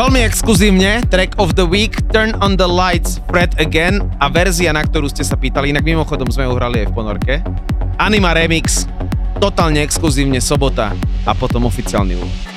Veľmi 0.00 0.24
exkluzívne, 0.24 1.04
track 1.12 1.36
of 1.36 1.54
the 1.54 1.62
week, 1.62 2.00
Turn 2.08 2.32
on 2.40 2.56
the 2.56 2.66
Lights, 2.66 3.20
Fred 3.28 3.54
Again 3.60 4.00
a 4.18 4.32
verzia, 4.32 4.72
na 4.72 4.82
ktorú 4.82 5.06
ste 5.06 5.22
sa 5.22 5.36
pýtali, 5.36 5.70
inak 5.70 5.84
mimochodom 5.84 6.26
sme 6.32 6.48
ju 6.48 6.56
hrali 6.56 6.82
aj 6.82 6.86
v 6.88 6.94
ponorke. 6.96 7.34
Anima 8.00 8.32
Remix, 8.32 8.88
totálne 9.38 9.84
exkluzívne 9.84 10.40
sobota 10.40 10.96
a 11.28 11.32
potom 11.36 11.68
oficiálny 11.68 12.16
úvod. 12.16 12.49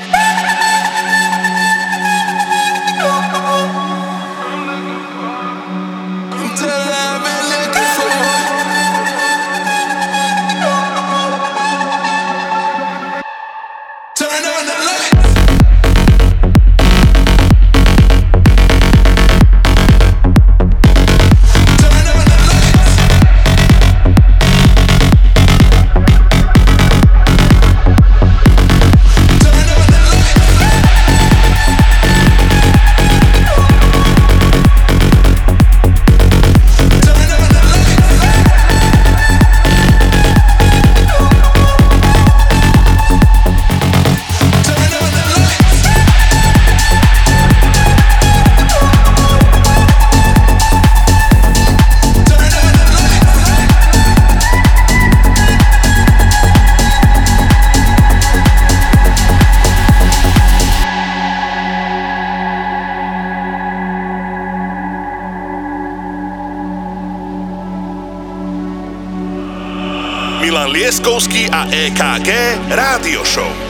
EKG 71.74 72.29
Rádio 72.69 73.25
Show. 73.25 73.62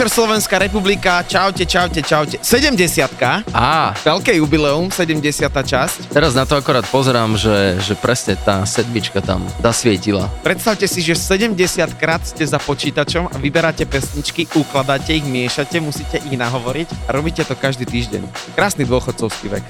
Večer 0.00 0.16
Slovenská 0.16 0.56
republika, 0.56 1.20
čaute, 1.28 1.68
čaute, 1.68 2.00
čaute. 2.00 2.40
70 2.40 3.20
Á. 3.52 3.92
Veľké 4.00 4.32
jubileum, 4.40 4.88
70 4.88 5.20
časť. 5.52 6.08
Teraz 6.08 6.32
na 6.32 6.48
to 6.48 6.56
akorát 6.56 6.88
pozerám, 6.88 7.36
že, 7.36 7.76
že 7.84 7.92
presne 8.00 8.32
tá 8.40 8.64
sedmička 8.64 9.20
tam 9.20 9.44
zasvietila. 9.60 10.32
Predstavte 10.40 10.88
si, 10.88 11.04
že 11.04 11.12
70 11.12 12.00
krát 12.00 12.24
ste 12.24 12.40
za 12.48 12.56
počítačom 12.56 13.28
a 13.28 13.36
vyberáte 13.36 13.84
pesničky, 13.84 14.48
ukladáte 14.56 15.12
ich, 15.12 15.26
miešate, 15.28 15.84
musíte 15.84 16.16
ich 16.16 16.32
nahovoriť 16.32 16.88
a 17.04 17.12
robíte 17.12 17.44
to 17.44 17.52
každý 17.52 17.84
týždeň. 17.84 18.24
Krásny 18.56 18.88
dôchodcovský 18.88 19.52
vek. 19.52 19.64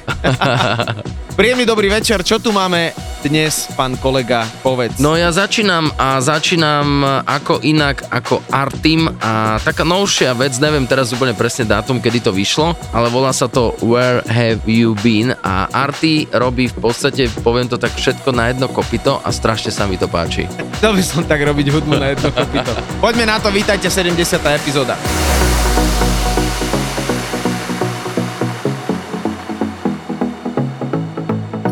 Príjemný 1.41 1.67
dobrý 1.67 1.91
večer, 1.91 2.23
čo 2.23 2.39
tu 2.39 2.55
máme 2.55 2.95
dnes, 3.27 3.67
pán 3.75 3.99
kolega, 3.99 4.47
povedz. 4.63 5.03
No 5.03 5.19
ja 5.19 5.35
začínam 5.35 5.91
a 5.99 6.23
začínam 6.23 7.03
ako 7.27 7.67
inak 7.67 8.07
ako 8.15 8.47
Artim 8.55 9.11
a 9.19 9.59
taká 9.59 9.83
novšia 9.83 10.20
vec, 10.37 10.61
neviem 10.61 10.85
teraz 10.85 11.09
úplne 11.17 11.33
presne 11.33 11.65
dátum, 11.65 11.97
kedy 11.97 12.29
to 12.29 12.33
vyšlo, 12.37 12.77
ale 12.93 13.09
volá 13.09 13.33
sa 13.33 13.49
to 13.49 13.73
Where 13.81 14.21
Have 14.29 14.69
You 14.69 14.93
Been 15.01 15.33
a 15.41 15.65
Arty 15.73 16.29
robí 16.29 16.69
v 16.69 16.77
podstate, 16.77 17.33
poviem 17.41 17.65
to 17.65 17.81
tak 17.81 17.97
všetko 17.97 18.29
na 18.37 18.53
jedno 18.53 18.69
kopito 18.69 19.25
a 19.25 19.33
strašne 19.33 19.73
sa 19.73 19.89
mi 19.89 19.97
to 19.97 20.05
páči. 20.13 20.45
Chcel 20.77 20.93
by 20.93 21.03
som 21.05 21.25
tak 21.25 21.41
robiť 21.41 21.73
hudbu 21.73 21.97
na 21.97 22.13
jedno 22.13 22.29
kopito. 22.29 22.73
Poďme 23.01 23.25
na 23.25 23.41
to, 23.41 23.49
vítajte 23.49 23.89
70. 23.89 24.21
epizóda. 24.45 25.01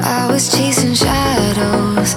I 0.00 0.24
was 0.32 0.48
chasing 0.48 0.96
shadows 0.96 2.16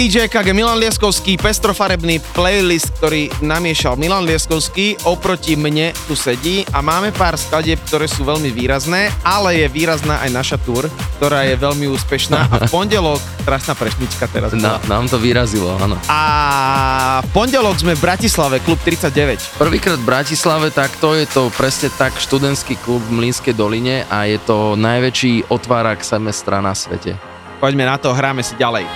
DJ 0.00 0.32
KG 0.32 0.56
Milan 0.56 0.80
Lieskovský, 0.80 1.36
pestrofarebný 1.36 2.24
playlist, 2.32 2.88
ktorý 2.96 3.28
namiešal 3.44 4.00
Milan 4.00 4.24
Lieskovský, 4.24 4.96
oproti 5.04 5.60
mne 5.60 5.92
tu 6.08 6.16
sedí 6.16 6.64
a 6.72 6.80
máme 6.80 7.12
pár 7.12 7.36
skladeb, 7.36 7.76
ktoré 7.84 8.08
sú 8.08 8.24
veľmi 8.24 8.48
výrazné, 8.48 9.12
ale 9.20 9.60
je 9.60 9.68
výrazná 9.68 10.24
aj 10.24 10.30
naša 10.32 10.56
tour, 10.64 10.88
ktorá 11.20 11.44
je 11.44 11.52
veľmi 11.52 11.84
úspešná 11.92 12.48
a 12.48 12.56
v 12.64 12.70
pondelok, 12.80 13.20
trasná 13.44 13.76
prešnička 13.76 14.24
teraz. 14.32 14.56
Na, 14.56 14.80
nám 14.88 15.04
to 15.04 15.20
vyrazilo, 15.20 15.76
áno. 15.76 16.00
A 16.08 17.20
v 17.20 17.28
pondelok 17.36 17.76
sme 17.76 17.92
v 17.92 18.00
Bratislave, 18.00 18.56
klub 18.64 18.80
39. 18.80 19.60
Prvýkrát 19.60 20.00
v 20.00 20.06
Bratislave, 20.08 20.72
tak 20.72 20.96
to 20.96 21.12
je 21.12 21.28
to 21.28 21.52
presne 21.52 21.92
tak 22.00 22.16
študentský 22.16 22.80
klub 22.80 23.04
v 23.04 23.20
Mlínskej 23.20 23.52
doline 23.52 24.08
a 24.08 24.24
je 24.24 24.40
to 24.40 24.80
najväčší 24.80 25.52
otvárak 25.52 26.00
semestra 26.00 26.64
na 26.64 26.72
svete. 26.72 27.20
Poďme 27.60 27.84
na 27.84 28.00
to, 28.00 28.16
hráme 28.16 28.40
si 28.40 28.56
ďalej. 28.56 28.88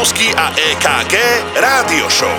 Lieskovský 0.00 0.32
a 0.32 0.48
EKG 0.56 1.14
Rádio 1.60 2.08
Show. 2.08 2.32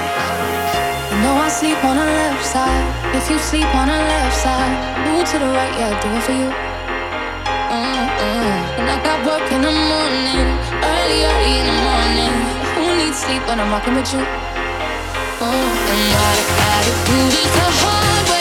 You 1.13 1.29
I 1.29 1.45
sleep 1.45 1.77
on 1.85 1.93
the 1.93 2.09
left 2.09 2.41
side. 2.41 2.89
If 3.13 3.29
you 3.29 3.37
sleep 3.37 3.69
on 3.77 3.85
the 3.85 4.01
left 4.01 4.33
side, 4.33 4.73
move 5.05 5.29
to 5.29 5.37
the 5.37 5.45
right, 5.45 5.69
yeah, 5.77 5.93
do 6.01 6.09
it 6.09 6.23
for 6.25 6.33
you. 6.33 6.49
Mm-mm. 7.69 8.81
And 8.81 8.89
I 8.89 8.97
got 9.05 9.21
work 9.29 9.45
in 9.53 9.61
the 9.61 9.69
morning, 9.69 10.41
early, 10.73 11.21
early 11.21 11.53
in 11.61 11.65
the 11.69 11.77
morning. 11.85 12.33
Who 12.81 12.97
needs 12.97 13.21
sleep 13.21 13.45
when 13.45 13.61
I'm 13.61 13.69
rocking 13.69 13.93
with 13.93 14.09
you? 14.09 14.25
Mm. 14.25 15.45
And 15.45 16.01
I 16.17 16.33
gotta 16.57 16.93
do 17.05 17.17
this 17.29 17.45
the 17.45 17.69
hard 17.77 18.25
way. 18.25 18.40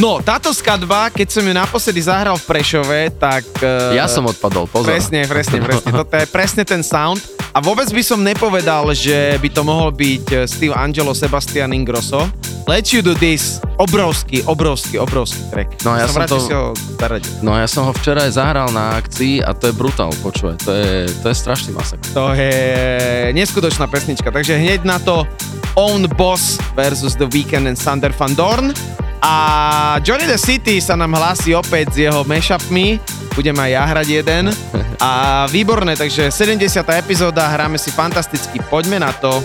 No, 0.00 0.16
táto 0.24 0.48
skladba, 0.56 1.12
keď 1.12 1.28
som 1.28 1.44
ju 1.44 1.52
naposledy 1.52 2.00
zahral 2.00 2.40
v 2.40 2.44
Prešove, 2.48 3.12
tak... 3.20 3.44
Uh, 3.60 3.92
Ja 3.92 4.08
som 4.08 4.24
odpadol, 4.24 4.64
pozor. 4.64 4.88
Presne, 4.88 5.28
presne, 5.28 5.60
presne. 5.60 5.92
Toto 5.92 6.16
je 6.16 6.24
presne 6.24 6.64
ten 6.64 6.80
sound. 6.80 7.20
A 7.52 7.60
vôbec 7.60 7.84
by 7.84 8.00
som 8.00 8.16
nepovedal, 8.16 8.88
že 8.96 9.36
by 9.36 9.48
to 9.52 9.60
mohol 9.60 9.92
byť 9.92 10.24
eh, 10.30 10.46
Steve 10.48 10.72
Angelo, 10.72 11.12
Sebastian 11.12 11.76
Ingrosso. 11.76 12.24
Let 12.64 12.94
You 12.94 13.02
Do 13.02 13.12
This, 13.12 13.58
obrovský, 13.76 14.46
obrovský, 14.46 14.96
obrovský 14.96 15.42
track. 15.50 15.82
No, 15.82 15.98
ja 15.98 16.06
som 16.06 16.22
radšej 16.22 16.46
to- 16.46 16.48
ho 16.48 16.64
zaradil. 16.96 17.32
No 17.42 17.58
ja 17.58 17.66
som 17.66 17.82
ho 17.84 17.92
včera 17.92 18.24
aj 18.24 18.38
zahral 18.38 18.70
na 18.70 18.94
akcii 18.96 19.42
a 19.42 19.50
to 19.52 19.68
je 19.68 19.74
brutál, 19.74 20.14
počúvaj, 20.22 20.62
to 20.62 20.70
je, 20.70 21.10
to 21.10 21.26
je 21.28 21.36
strašný 21.36 21.74
masak. 21.74 21.98
To 22.14 22.30
je 22.32 22.54
neskutočná 23.34 23.84
pesnička, 23.84 24.30
takže 24.30 24.54
hneď 24.54 24.86
na 24.86 25.02
to 25.02 25.26
Own 25.74 26.06
Boss 26.14 26.56
versus 26.72 27.18
The 27.18 27.26
Weeknd 27.26 27.66
and 27.66 27.76
Sander 27.76 28.14
Van 28.14 28.32
Dorn. 28.32 28.70
A 29.20 29.34
Johnny 30.00 30.24
the 30.24 30.40
City 30.40 30.80
sa 30.80 30.96
nám 30.96 31.12
hlási 31.12 31.52
opäť 31.52 31.92
s 31.92 31.96
jeho 32.08 32.24
mashupmi. 32.24 32.96
Budem 33.36 33.56
aj 33.56 33.70
ja 33.70 33.82
hrať 33.84 34.06
jeden. 34.08 34.44
A 35.00 35.44
výborné, 35.48 35.96
takže 35.96 36.28
70. 36.28 36.60
epizóda, 36.92 37.48
hráme 37.48 37.80
si 37.80 37.88
fantasticky. 37.88 38.60
Poďme 38.68 39.00
na 39.00 39.12
to. 39.16 39.40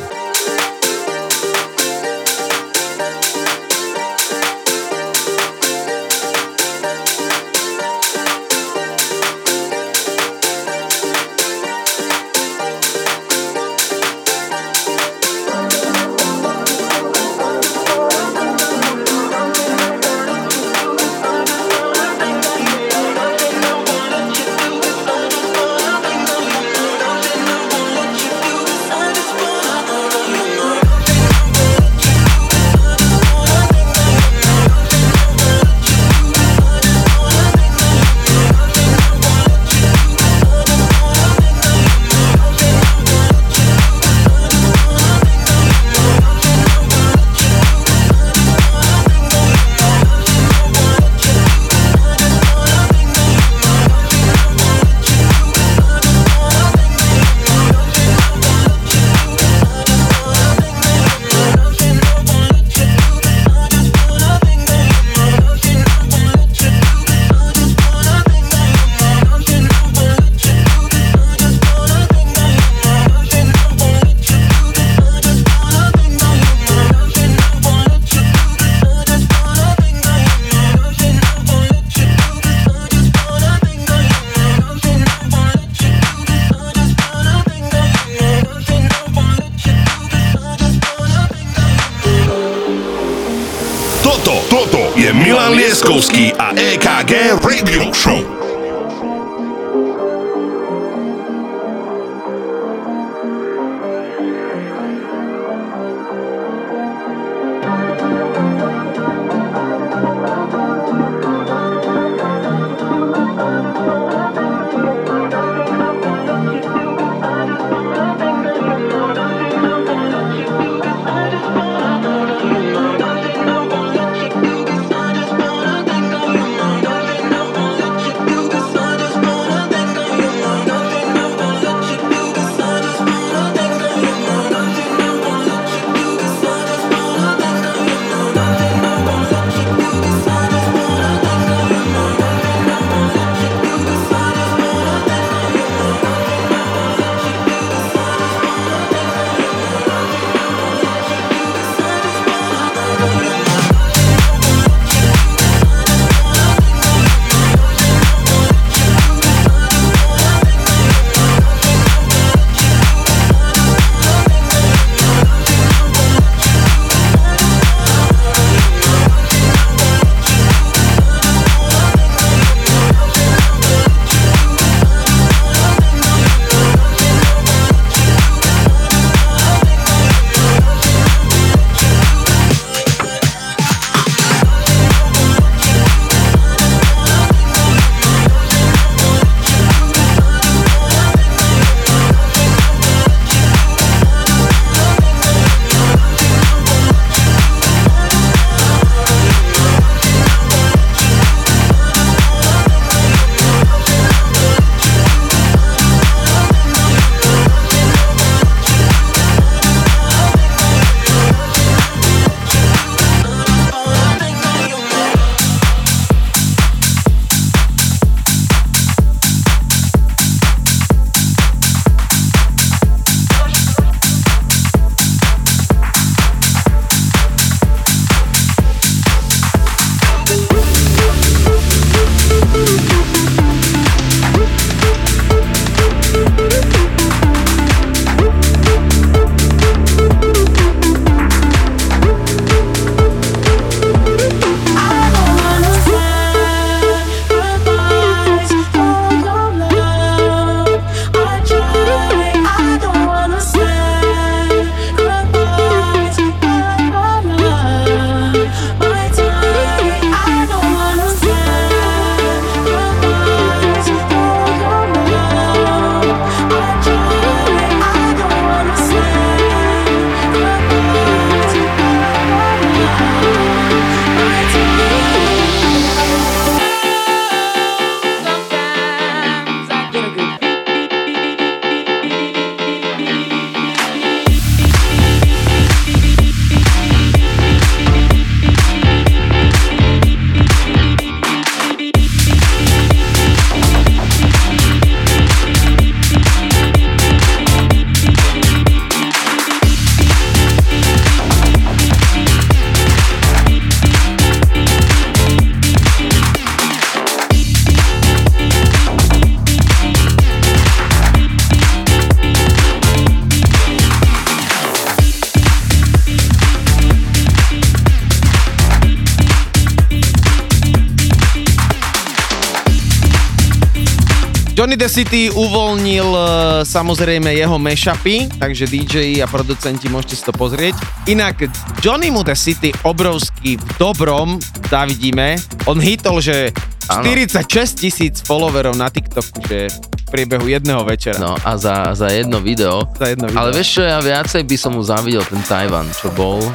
Johnny 324.86 325.02
The 325.02 325.02
City 325.02 325.24
uvoľnil 325.34 326.10
e, 326.14 326.22
samozrejme 326.62 327.34
jeho 327.34 327.58
mashupy, 327.58 328.30
takže 328.38 328.70
DJ 328.70 329.18
a 329.18 329.26
producenti 329.26 329.90
môžete 329.90 330.14
si 330.14 330.22
to 330.22 330.30
pozrieť. 330.30 330.78
Inak 331.10 331.50
Johnny 331.82 332.14
mu 332.14 332.22
The 332.22 332.38
City 332.38 332.70
obrovský 332.86 333.58
v 333.58 333.66
dobrom, 333.82 334.38
závidíme. 334.70 335.42
On 335.66 335.82
hitol, 335.82 336.22
že 336.22 336.54
Áno. 336.86 337.02
46 337.02 337.82
tisíc 337.82 338.22
followerov 338.22 338.78
na 338.78 338.94
TikToku, 338.94 339.50
že 339.50 339.74
v 339.74 340.06
priebehu 340.14 340.46
jedného 340.46 340.86
večera. 340.86 341.18
No 341.18 341.34
a 341.34 341.58
za, 341.58 341.98
za 341.98 342.14
jedno 342.14 342.38
video. 342.38 342.86
Za 342.94 343.10
jedno 343.10 343.26
video. 343.26 343.42
Ale 343.42 343.58
vieš 343.58 343.82
čo, 343.82 343.90
ja 343.90 343.98
viacej 343.98 344.46
by 344.46 344.54
som 344.54 344.78
mu 344.78 344.86
závidel 344.86 345.26
ten 345.26 345.42
Tajvan, 345.42 345.90
čo 345.98 346.14
bol 346.14 346.46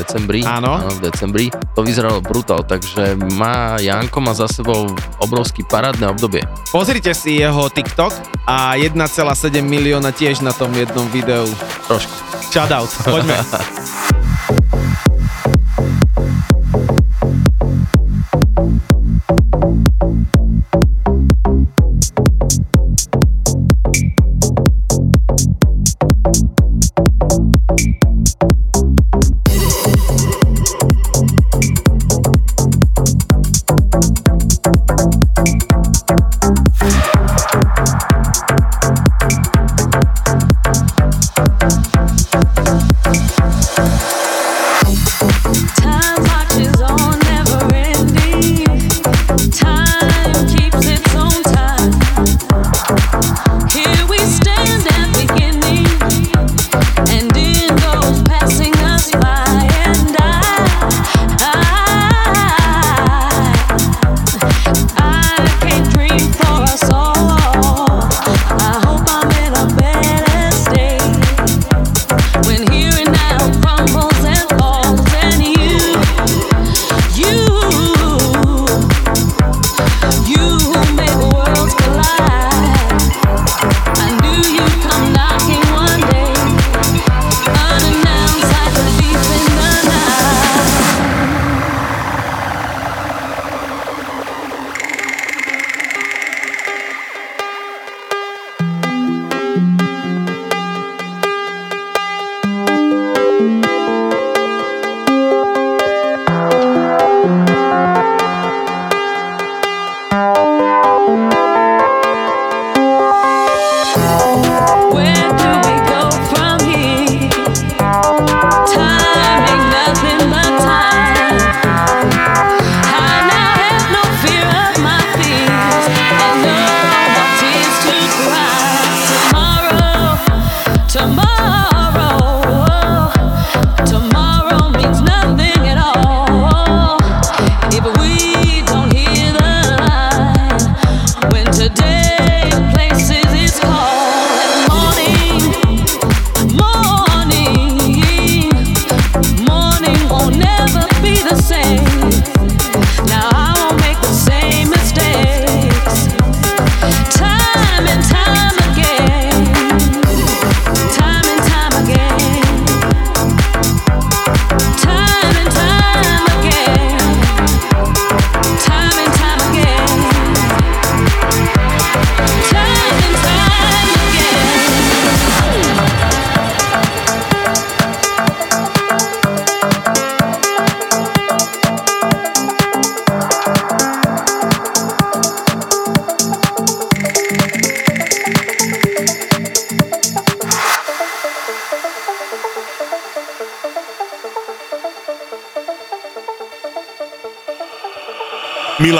decembri. 0.00 0.40
Áno. 0.42 0.80
Áno, 0.80 0.90
v 0.96 1.00
decembri. 1.04 1.46
To 1.76 1.84
vyzeralo 1.84 2.24
brutál, 2.24 2.64
takže 2.64 3.14
má, 3.36 3.76
Janko 3.76 4.18
má 4.24 4.32
za 4.32 4.48
sebou 4.48 4.88
obrovský 5.20 5.62
parádne 5.68 6.08
obdobie. 6.08 6.42
Pozrite 6.72 7.12
si 7.12 7.38
jeho 7.38 7.68
TikTok 7.68 8.12
a 8.48 8.74
1,7 8.74 8.96
milióna 9.60 10.10
tiež 10.10 10.40
na 10.40 10.56
tom 10.56 10.72
jednom 10.72 11.06
videu. 11.12 11.46
Trošku. 11.86 12.12
Shoutout, 12.50 12.90
poďme. 13.06 13.38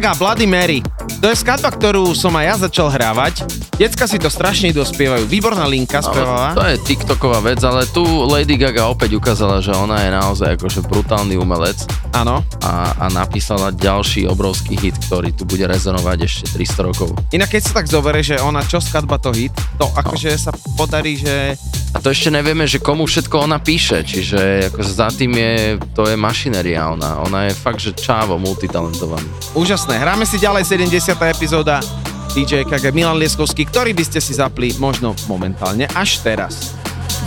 Gaga, 0.00 0.16
Bloody 0.16 0.48
Mary. 0.48 0.80
To 1.20 1.28
je 1.28 1.36
skladba, 1.36 1.68
ktorú 1.68 2.16
som 2.16 2.32
aj 2.32 2.44
ja 2.48 2.54
začal 2.56 2.88
hrávať. 2.88 3.44
Decka 3.76 4.08
si 4.08 4.16
to 4.16 4.32
strašne 4.32 4.72
dospievajú. 4.72 5.28
Výborná 5.28 5.68
linka 5.68 6.00
spievala. 6.00 6.56
To 6.56 6.64
je 6.64 6.80
TikToková 6.80 7.44
vec, 7.44 7.60
ale 7.60 7.84
tu 7.84 8.00
Lady 8.24 8.56
Gaga 8.56 8.88
opäť 8.88 9.20
ukázala, 9.20 9.60
že 9.60 9.76
ona 9.76 10.00
je 10.00 10.08
naozaj 10.08 10.56
akože 10.56 10.88
brutálny 10.88 11.36
umelec 11.36 11.84
Áno. 12.16 12.40
a, 12.64 12.96
a 12.96 13.12
napísala 13.12 13.76
ďalší 13.76 14.24
obrovský 14.24 14.80
hit, 14.80 14.96
ktorý 15.04 15.36
tu 15.36 15.44
bude 15.44 15.68
rezonovať 15.68 16.18
ešte 16.24 16.44
300 16.64 16.88
rokov. 16.88 17.12
Inak 17.36 17.52
keď 17.52 17.60
sa 17.60 17.72
tak 17.84 17.92
zoberie, 17.92 18.24
že 18.24 18.40
ona 18.40 18.64
čo 18.64 18.80
skladba 18.80 19.20
to 19.20 19.36
hit, 19.36 19.52
to 19.76 19.84
akože 19.84 20.32
sa 20.40 20.56
podarí, 20.80 21.20
že 21.20 21.60
A 22.00 22.08
to 22.08 22.16
ešte 22.16 22.32
nevieme, 22.32 22.64
že 22.64 22.80
komu 22.80 23.04
všetko 23.04 23.44
ona 23.44 23.60
píše, 23.60 24.00
čiže 24.00 24.72
ako 24.72 24.80
za 24.80 25.12
tým 25.12 25.36
je, 25.36 25.76
to 25.92 26.08
je 26.08 26.16
mašinéria 26.16 26.88
ona. 26.88 27.20
Ona 27.28 27.52
je 27.52 27.52
fakt, 27.52 27.76
že 27.76 27.92
čávo 27.92 28.40
multitalentovaný. 28.40 29.28
úžasné. 29.52 30.00
Hráme 30.00 30.24
si 30.24 30.40
ďalej 30.40 30.64
70. 30.64 30.96
epizóda 31.28 31.84
DJ 32.32 32.64
KG 32.64 32.96
Milan 32.96 33.20
Lieskovský, 33.20 33.68
ktorý 33.68 33.92
by 33.92 34.04
ste 34.08 34.16
si 34.16 34.32
zapli 34.32 34.72
možno 34.80 35.12
momentálne 35.28 35.84
až 35.92 36.24
teraz. 36.24 36.72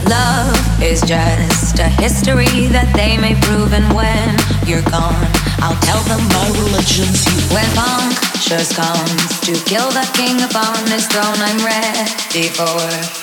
Love 0.10 0.58
is 0.82 1.06
just 1.06 1.78
a 1.78 1.86
history 2.02 2.66
that 2.74 2.90
they 2.98 3.14
may 3.22 3.38
prove, 3.46 3.78
and 3.78 3.86
when 3.94 4.34
you're 4.66 4.82
gone, 4.90 5.30
I'll 5.62 5.78
tell 5.86 6.02
them 6.10 6.26
my 6.34 6.50
religion's 6.66 7.22
you. 7.30 7.38
When 7.54 7.70
punctures 7.78 8.74
comes 8.74 9.38
to 9.46 9.54
kill 9.70 9.94
the 9.94 10.10
king 10.18 10.42
upon 10.42 10.82
his 10.90 11.06
throne, 11.06 11.38
I'm 11.46 11.62
ready 11.62 12.50
for 12.50 12.74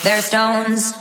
their 0.06 0.22
stones. 0.22 0.99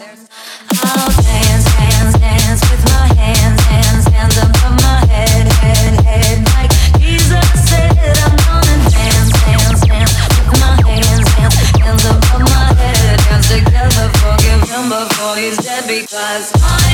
Because 16.01 16.53
I 16.55 16.88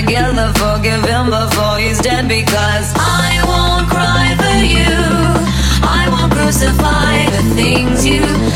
together, 0.00 0.52
forgive 0.54 1.04
him 1.04 1.30
before 1.30 1.78
he's 1.78 2.00
dead. 2.00 2.28
Because 2.28 2.92
I 2.96 3.40
won't 3.48 3.88
cry 3.88 4.28
for 4.40 4.56
you, 4.74 4.92
I 5.82 6.08
won't 6.10 6.32
crucify 6.32 7.14
the 7.36 7.44
things 7.54 8.04
you 8.04 8.55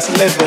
Let's 0.00 0.18
live. 0.18 0.39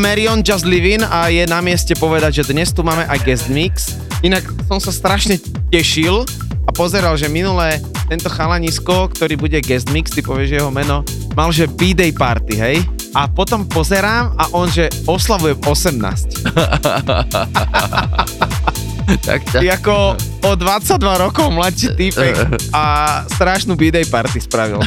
Marion 0.00 0.40
Just 0.40 0.64
Livin 0.64 1.04
a 1.04 1.28
je 1.28 1.44
na 1.44 1.60
mieste 1.60 1.92
povedať, 1.92 2.40
že 2.40 2.56
dnes 2.56 2.72
tu 2.72 2.80
máme 2.80 3.04
aj 3.04 3.20
guest 3.20 3.52
mix. 3.52 4.00
Inak 4.24 4.48
som 4.64 4.80
sa 4.80 4.88
strašne 4.88 5.36
tešil 5.68 6.24
a 6.64 6.72
pozeral, 6.72 7.20
že 7.20 7.28
minulé 7.28 7.84
tento 8.08 8.32
chalanisko, 8.32 9.12
ktorý 9.12 9.36
bude 9.36 9.60
guest 9.60 9.92
mix, 9.92 10.08
ty 10.08 10.24
povieš 10.24 10.56
jeho 10.56 10.72
meno, 10.72 11.04
mal 11.36 11.52
že 11.52 11.68
B-day 11.68 12.16
party, 12.16 12.56
hej? 12.56 12.80
A 13.12 13.28
potom 13.28 13.68
pozerám 13.68 14.32
a 14.40 14.48
on, 14.56 14.72
že 14.72 14.88
oslavuje 15.04 15.52
18. 15.68 16.48
tak 19.28 19.40
ťa... 19.52 19.58
Ty 19.60 19.68
ako 19.84 20.16
o 20.48 20.50
22 20.56 21.24
rokov 21.28 21.52
mladší 21.52 21.92
týpek 21.92 22.56
a 22.80 22.84
strašnú 23.28 23.76
B-day 23.76 24.08
party 24.08 24.40
spravil. 24.40 24.80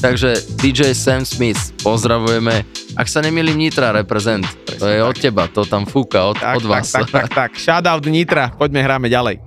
Takže 0.00 0.40
DJ 0.56 0.96
Sam 0.96 1.28
Smith, 1.28 1.76
pozdravujeme. 1.84 2.79
Ak 3.00 3.08
sa 3.08 3.24
nemýlim, 3.24 3.56
Nitra 3.56 3.96
reprezent. 3.96 4.44
Presne 4.44 4.76
to 4.76 4.84
je 4.84 5.00
tak. 5.00 5.08
od 5.08 5.16
teba, 5.16 5.42
to 5.48 5.64
tam 5.64 5.88
fúka, 5.88 6.28
od, 6.28 6.36
tak, 6.36 6.60
od 6.60 6.68
vás. 6.68 6.84
Tak, 6.92 7.08
tak, 7.08 7.32
tak, 7.32 7.32
tak. 7.32 7.50
Shoutout 7.56 8.04
Nitra, 8.04 8.52
poďme 8.52 8.84
hráme 8.84 9.08
ďalej. 9.08 9.40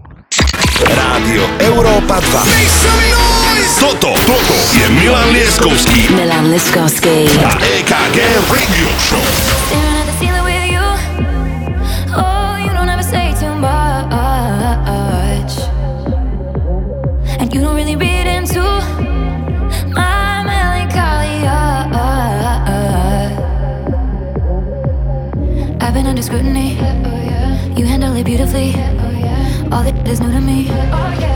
Rádio 0.81 1.45
Európa 1.61 2.17
2. 2.17 3.77
Toto, 3.77 4.17
toto 4.25 4.57
je 4.73 4.89
Milan 4.97 5.29
Lieskovský. 5.37 6.17
Milan 6.17 6.49
Lieskovský. 6.49 7.29
A 7.45 7.53
EKG 7.61 8.17
Radio 8.49 8.89
Show. 8.97 9.92
scrutiny. 26.33 26.73
You 27.77 27.85
handle 27.85 28.15
it 28.15 28.23
beautifully. 28.23 28.73
All 29.71 29.83
that 29.83 30.07
is 30.07 30.19
new 30.19 30.31
to 30.31 30.41
me. 30.41 31.32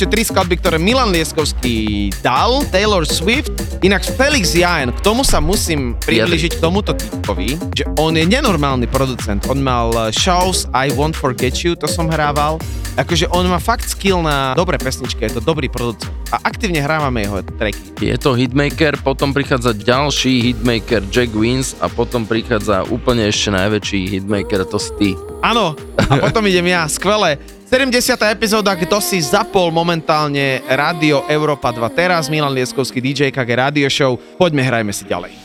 ešte 0.00 0.16
tri 0.16 0.24
skladby, 0.24 0.56
ktoré 0.64 0.80
Milan 0.80 1.12
Lieskovský 1.12 2.08
dal, 2.24 2.64
Taylor 2.72 3.04
Swift, 3.04 3.52
inak 3.84 4.00
Felix 4.00 4.56
Jaen, 4.56 4.96
k 4.96 5.00
tomu 5.04 5.20
sa 5.20 5.44
musím 5.44 5.92
priblížiť 5.92 6.56
k 6.56 6.62
tomuto 6.64 6.96
typovi, 6.96 7.60
že 7.76 7.84
on 8.00 8.16
je 8.16 8.24
nenormálny 8.24 8.88
producent. 8.88 9.44
On 9.52 9.60
mal 9.60 9.92
eh, 9.92 10.08
Shows, 10.08 10.72
I 10.72 10.88
Won't 10.96 11.20
Forget 11.20 11.60
You, 11.60 11.76
to 11.76 11.84
som 11.84 12.08
hrával. 12.08 12.56
Akože 12.96 13.28
on 13.28 13.44
má 13.52 13.60
fakt 13.60 13.92
skill 13.92 14.24
na 14.24 14.56
dobré 14.56 14.80
pesničky, 14.80 15.28
je 15.28 15.36
to 15.36 15.44
dobrý 15.44 15.68
producent 15.68 16.08
a 16.30 16.38
aktívne 16.46 16.78
hrávame 16.78 17.26
jeho 17.26 17.42
tracky. 17.58 17.90
Je 18.00 18.16
to 18.16 18.38
hitmaker, 18.38 18.94
potom 19.02 19.34
prichádza 19.34 19.74
ďalší 19.74 20.48
hitmaker 20.54 21.02
Jack 21.10 21.34
Wins 21.34 21.74
a 21.82 21.90
potom 21.90 22.22
prichádza 22.24 22.86
úplne 22.88 23.28
ešte 23.28 23.50
najväčší 23.50 24.00
hitmaker, 24.16 24.62
to 24.64 24.78
si 24.78 24.90
ty. 24.96 25.10
Áno, 25.42 25.74
a 25.98 26.12
potom 26.24 26.46
idem 26.46 26.70
ja, 26.70 26.86
skvelé. 26.86 27.59
70. 27.70 28.18
epizóda, 28.34 28.74
kto 28.74 28.98
si 28.98 29.22
zapol 29.22 29.70
momentálne 29.70 30.58
Rádio 30.66 31.22
Európa 31.30 31.70
2 31.70 31.86
teraz, 31.94 32.26
Milan 32.26 32.50
Lieskovský, 32.50 32.98
DJ 32.98 33.30
KG 33.30 33.46
Radio 33.54 33.86
Show. 33.86 34.18
Poďme, 34.34 34.66
hrajme 34.66 34.90
si 34.90 35.06
ďalej. 35.06 35.39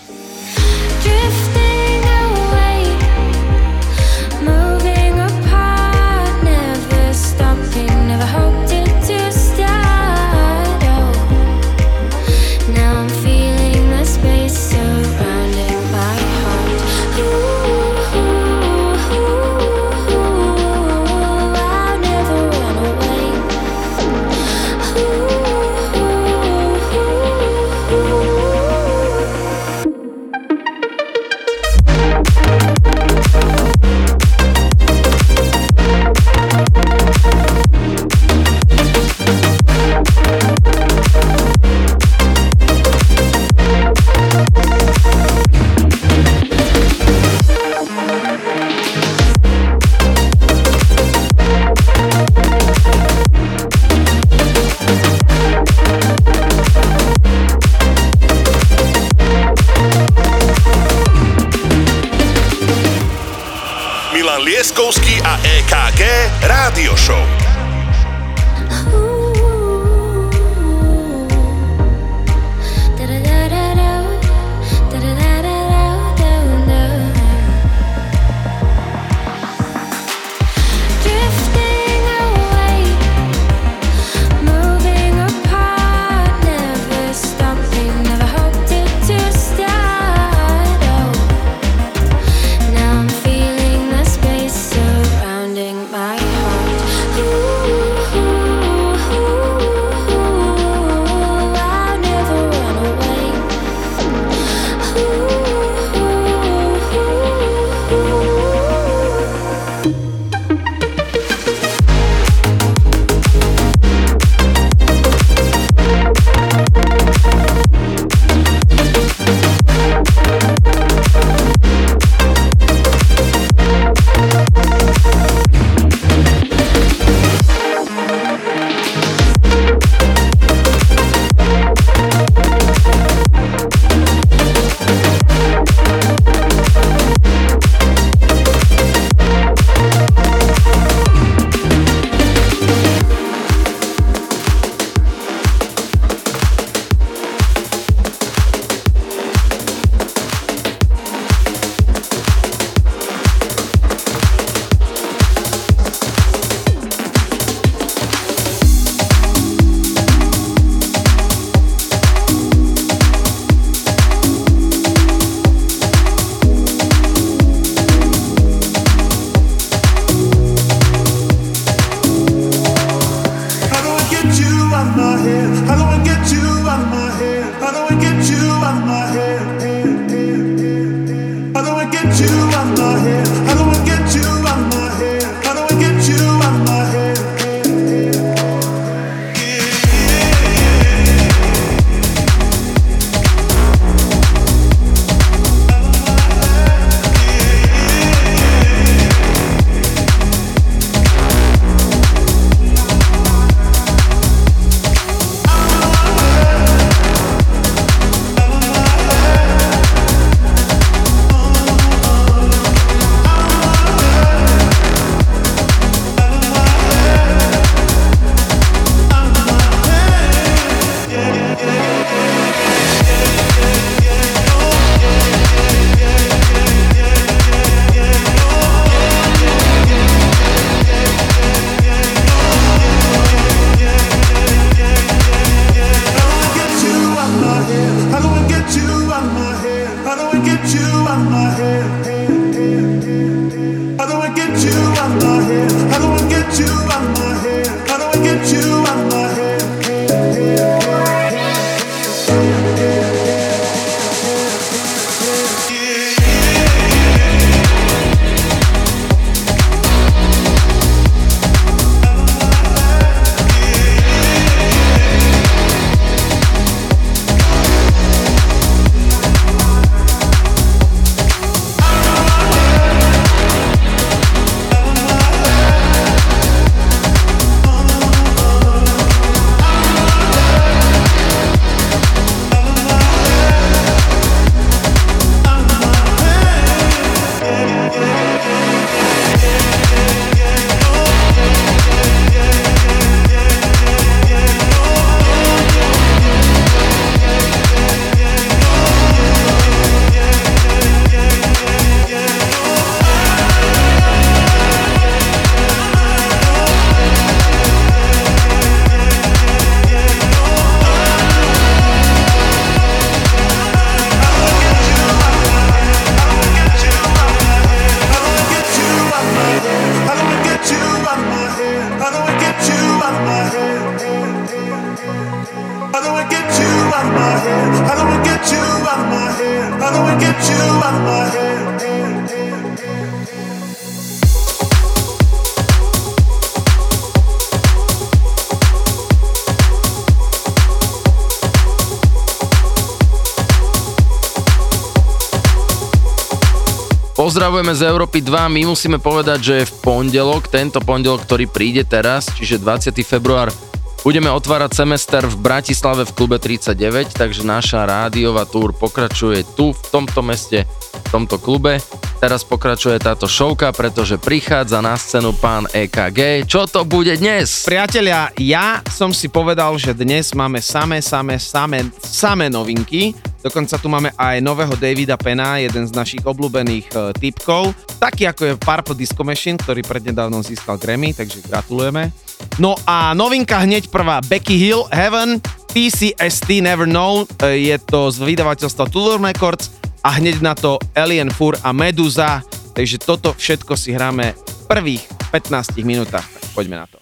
Z 347.75 347.91
Európy 347.91 348.23
2, 348.23 348.47
my 348.47 348.71
musíme 348.71 349.03
povedať, 349.03 349.39
že 349.43 349.67
v 349.67 349.73
pondelok, 349.83 350.47
tento 350.47 350.79
pondelok, 350.79 351.27
ktorý 351.27 351.51
príde 351.51 351.83
teraz, 351.83 352.31
čiže 352.31 352.63
20. 352.63 352.95
február, 353.03 353.51
budeme 353.99 354.31
otvárať 354.31 354.71
semester 354.71 355.27
v 355.27 355.35
Bratislave 355.35 356.07
v 356.07 356.15
klube 356.15 356.39
39, 356.39 357.11
takže 357.11 357.43
naša 357.43 357.83
rádiová 357.83 358.47
túr 358.47 358.71
pokračuje 358.71 359.43
tu, 359.59 359.75
v 359.75 359.81
tomto 359.91 360.23
meste, 360.23 360.63
v 360.63 361.07
tomto 361.11 361.35
klube. 361.35 361.83
Teraz 362.23 362.47
pokračuje 362.47 362.95
táto 362.95 363.27
šovka, 363.27 363.75
pretože 363.75 364.15
prichádza 364.15 364.79
na 364.79 364.95
scénu 364.95 365.35
pán 365.35 365.67
EKG. 365.67 366.47
Čo 366.47 366.71
to 366.71 366.87
bude 366.87 367.11
dnes? 367.19 367.67
Priatelia, 367.67 368.31
ja 368.39 368.79
som 368.87 369.11
si 369.11 369.27
povedal, 369.27 369.75
že 369.75 369.91
dnes 369.91 370.31
máme 370.31 370.63
samé, 370.63 371.03
samé, 371.03 371.35
samé, 371.43 371.91
samé 371.99 372.47
novinky. 372.47 373.11
Dokonca 373.45 373.77
tu 373.77 373.85
máme 373.93 374.09
aj 374.17 374.41
nového 374.41 374.73
Davida 374.73 375.21
Pena, 375.21 375.61
jeden 375.61 375.85
z 375.85 375.93
našich 375.93 376.25
obľúbených 376.25 376.89
e, 376.89 376.95
typkov. 377.13 377.77
Taký 378.01 378.25
ako 378.33 378.41
je 378.41 378.53
Purple 378.57 378.97
Disco 378.97 379.21
Machine, 379.21 379.61
ktorý 379.61 379.85
prednedávnom 379.85 380.41
získal 380.41 380.81
Grammy, 380.81 381.13
takže 381.13 381.45
gratulujeme. 381.45 382.09
No 382.57 382.73
a 382.89 383.13
novinka 383.13 383.61
hneď 383.61 383.93
prvá, 383.93 384.17
Becky 384.25 384.57
Hill, 384.57 384.89
Heaven, 384.89 385.37
PCST 385.69 386.65
Never 386.65 386.89
Know, 386.89 387.29
e, 387.45 387.69
je 387.69 387.77
to 387.85 388.09
z 388.09 388.25
vydavateľstva 388.25 388.89
Tudor 388.89 389.21
Records 389.21 389.77
a 390.01 390.17
hneď 390.17 390.41
na 390.41 390.57
to 390.57 390.81
Alien 390.97 391.29
Fur 391.29 391.53
a 391.61 391.69
Meduza, 391.69 392.41
takže 392.73 392.97
toto 392.97 393.37
všetko 393.37 393.77
si 393.77 393.93
hráme 393.93 394.33
v 394.33 394.61
prvých 394.65 395.05
15 395.29 395.85
minútach, 395.85 396.25
tak 396.25 396.49
poďme 396.57 396.81
na 396.81 396.89
to. 396.89 396.97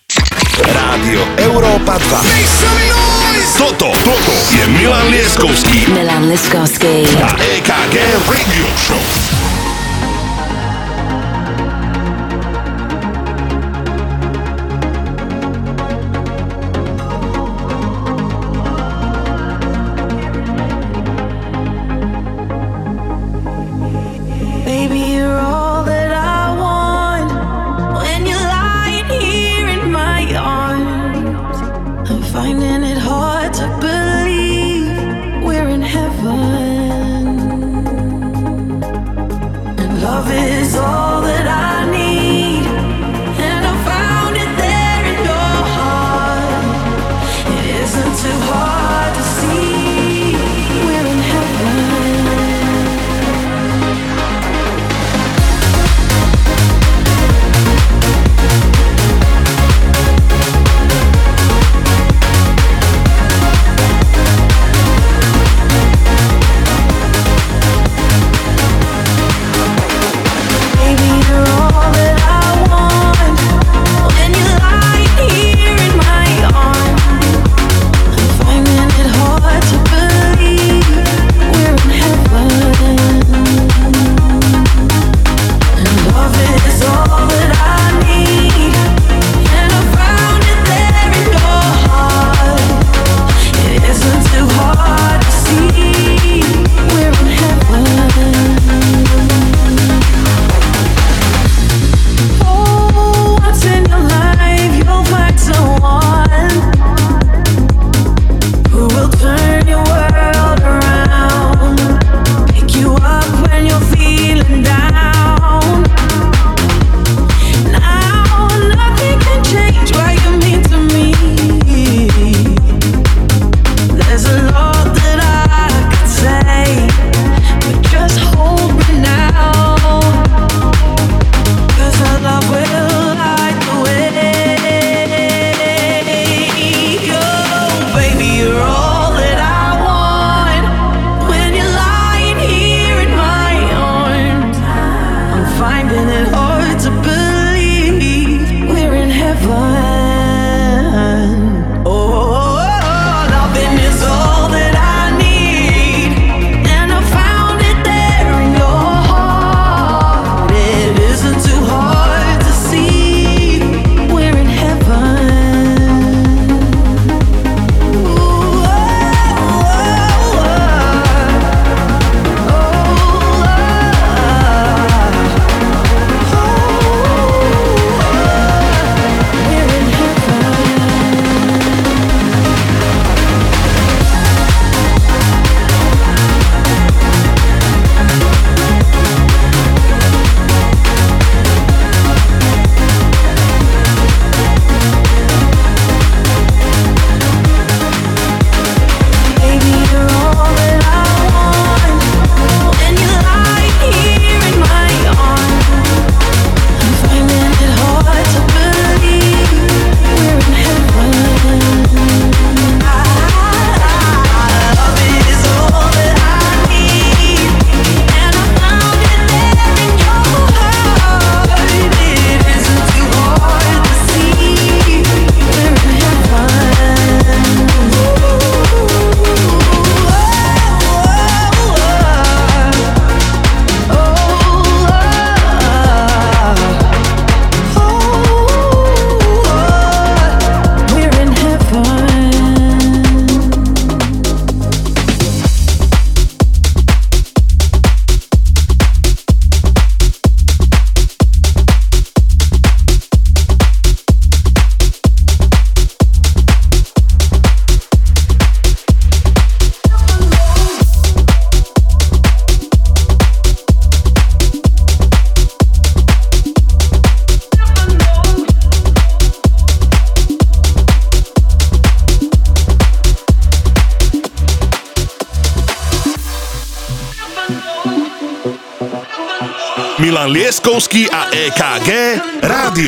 Rádio 0.59 1.23
Európa 1.39 1.95
2. 3.07 3.12
Toto, 3.43 3.91
toto 3.91 4.33
je 4.55 4.63
Milan 4.71 5.11
Lieskovský 5.11 5.91
Milan 5.91 6.31
Liskovský. 6.31 7.03
a 7.19 7.35
EKG 7.59 7.95
Radio 8.23 8.67
Show. 8.79 9.32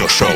Rádio 0.06 0.10
Show. 0.10 0.35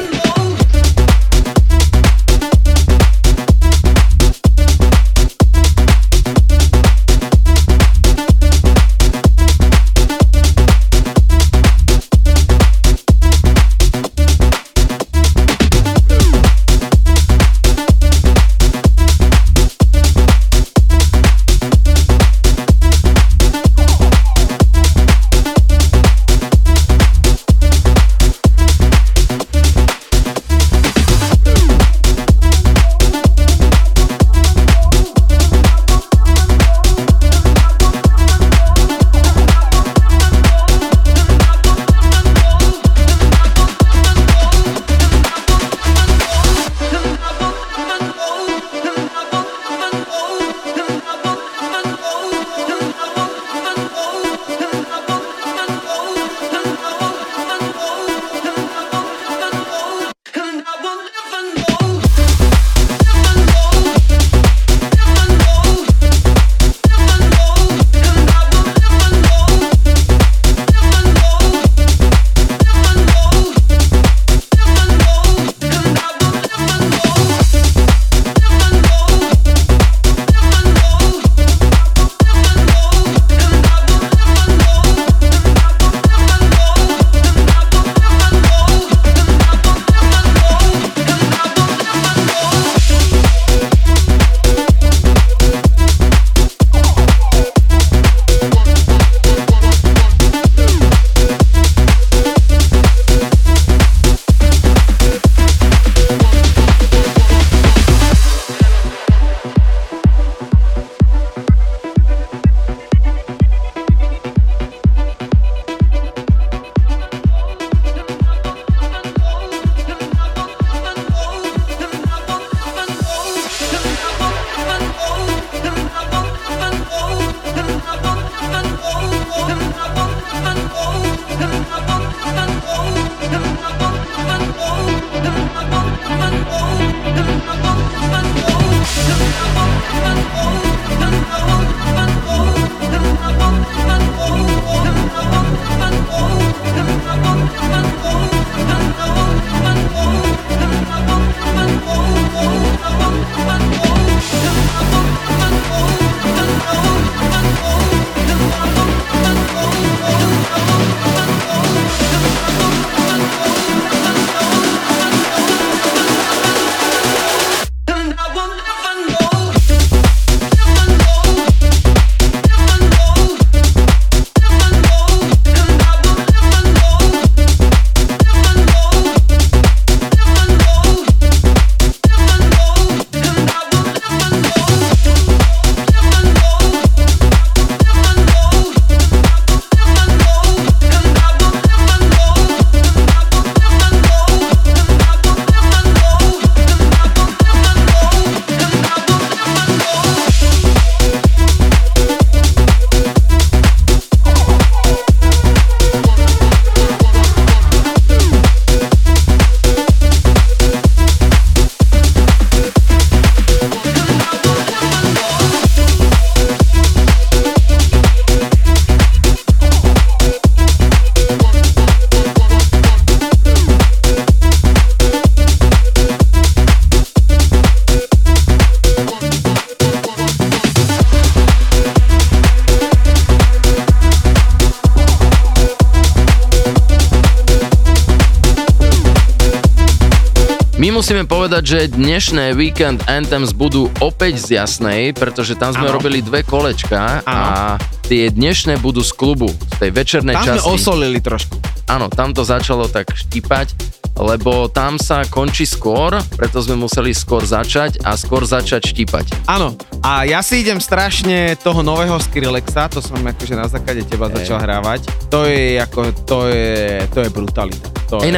Povedať, 241.60 241.92
že 241.92 242.00
dnešné 242.00 242.56
Weekend 242.56 243.04
Anthems 243.12 243.52
budú 243.52 243.92
opäť 244.00 244.40
z 244.48 244.64
Jasnej, 244.64 245.12
pretože 245.12 245.60
tam 245.60 245.76
sme 245.76 245.92
Áno. 245.92 246.00
robili 246.00 246.24
dve 246.24 246.40
kolečka 246.40 247.20
a 247.28 247.76
tie 248.08 248.32
dnešné 248.32 248.80
budú 248.80 249.04
z 249.04 249.12
klubu, 249.12 249.52
z 249.52 249.76
tej 249.76 249.92
večernej 249.92 250.40
Tam 250.40 250.56
sme 250.56 250.60
časti. 250.64 250.72
osolili 250.72 251.20
trošku. 251.20 251.60
Áno, 251.92 252.08
tam 252.08 252.32
to 252.32 252.48
začalo 252.48 252.88
tak 252.88 253.12
štípať, 253.12 253.76
lebo 254.16 254.72
tam 254.72 254.96
sa 254.96 255.28
končí 255.28 255.68
skôr, 255.68 256.24
preto 256.40 256.64
sme 256.64 256.80
museli 256.80 257.12
skôr 257.12 257.44
začať 257.44 258.08
a 258.08 258.16
skôr 258.16 258.48
začať 258.48 258.96
štípať. 258.96 259.44
Áno, 259.52 259.76
a 260.00 260.24
ja 260.24 260.40
si 260.40 260.64
idem 260.64 260.80
strašne 260.80 261.60
toho 261.60 261.84
nového 261.84 262.16
Skrillexa, 262.24 262.88
to 262.88 263.04
som 263.04 263.20
akože 263.20 263.60
na 263.60 263.68
základe 263.68 264.08
teba 264.08 264.32
Hej. 264.32 264.48
začal 264.48 264.64
hrávať. 264.64 265.12
To 265.28 265.44
je 265.44 265.76
ako, 265.76 266.00
to 266.24 266.48
je, 266.48 267.04
to 267.12 267.20
je 267.20 267.30
brutalita. 267.36 267.88
To 268.08 268.24
je. 268.24 268.32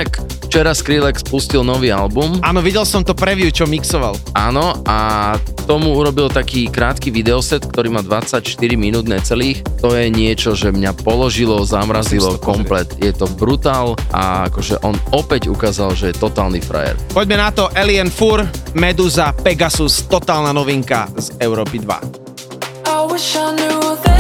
Včera 0.52 0.76
Skrillex 0.76 1.24
pustil 1.24 1.64
nový 1.64 1.96
album, 1.96 2.44
Áno, 2.44 2.60
videl 2.60 2.84
som 2.84 3.08
to 3.08 3.16
preview, 3.16 3.48
čo 3.56 3.64
mixoval. 3.64 4.20
áno, 4.36 4.84
a 4.84 5.40
tomu 5.64 5.96
urobil 5.96 6.28
taký 6.28 6.68
krátky 6.68 7.08
videoset, 7.08 7.64
ktorý 7.64 7.88
má 7.88 8.04
24 8.04 8.60
minút 8.76 9.08
necelých. 9.08 9.64
To 9.80 9.96
je 9.96 10.12
niečo, 10.12 10.52
že 10.52 10.76
mňa 10.76 11.08
položilo, 11.08 11.64
zamrazilo 11.64 12.36
komplet. 12.36 12.92
Je 13.00 13.16
to 13.16 13.32
brutál 13.32 13.96
a 14.12 14.52
akože 14.52 14.84
on 14.84 15.00
opäť 15.16 15.48
ukázal, 15.48 15.96
že 15.96 16.12
je 16.12 16.20
totálny 16.20 16.60
frajer. 16.60 17.00
Poďme 17.16 17.40
na 17.40 17.56
to, 17.56 17.72
Alien 17.72 18.12
Fur, 18.12 18.44
Meduza, 18.76 19.32
Pegasus, 19.32 20.04
totálna 20.12 20.52
novinka 20.52 21.08
z 21.16 21.32
Európy 21.40 21.80
2. 21.80 22.92
I 22.92 23.08
wish 23.08 23.40
I 23.40 23.56
knew 23.56 23.80
then 24.04 24.11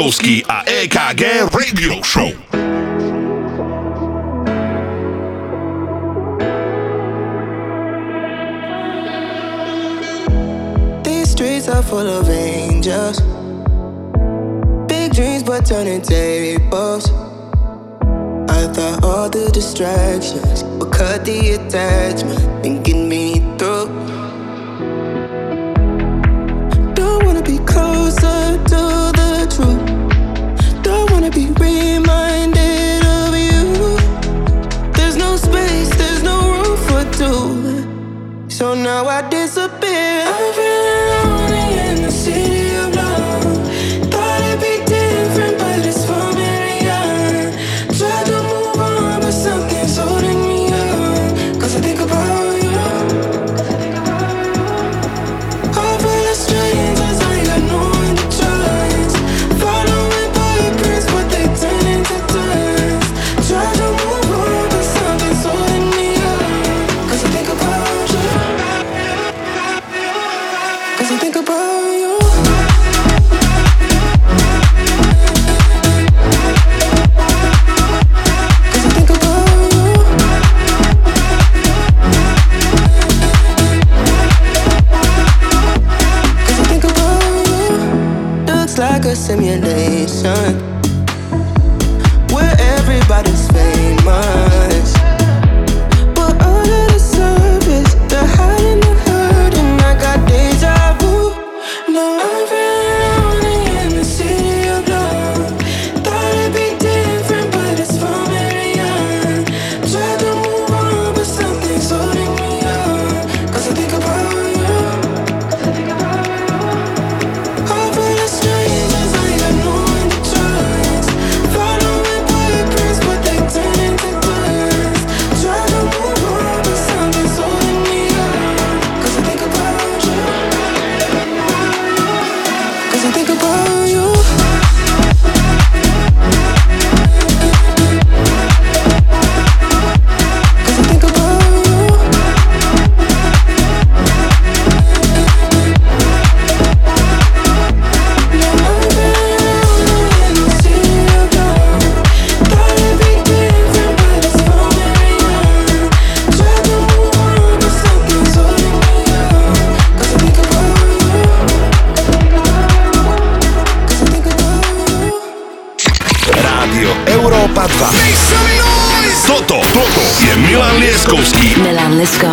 Milan 0.00 0.44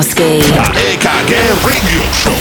A 0.08 0.72
EKG 0.72 1.32
Radio 1.68 2.02
Show. 2.16 2.40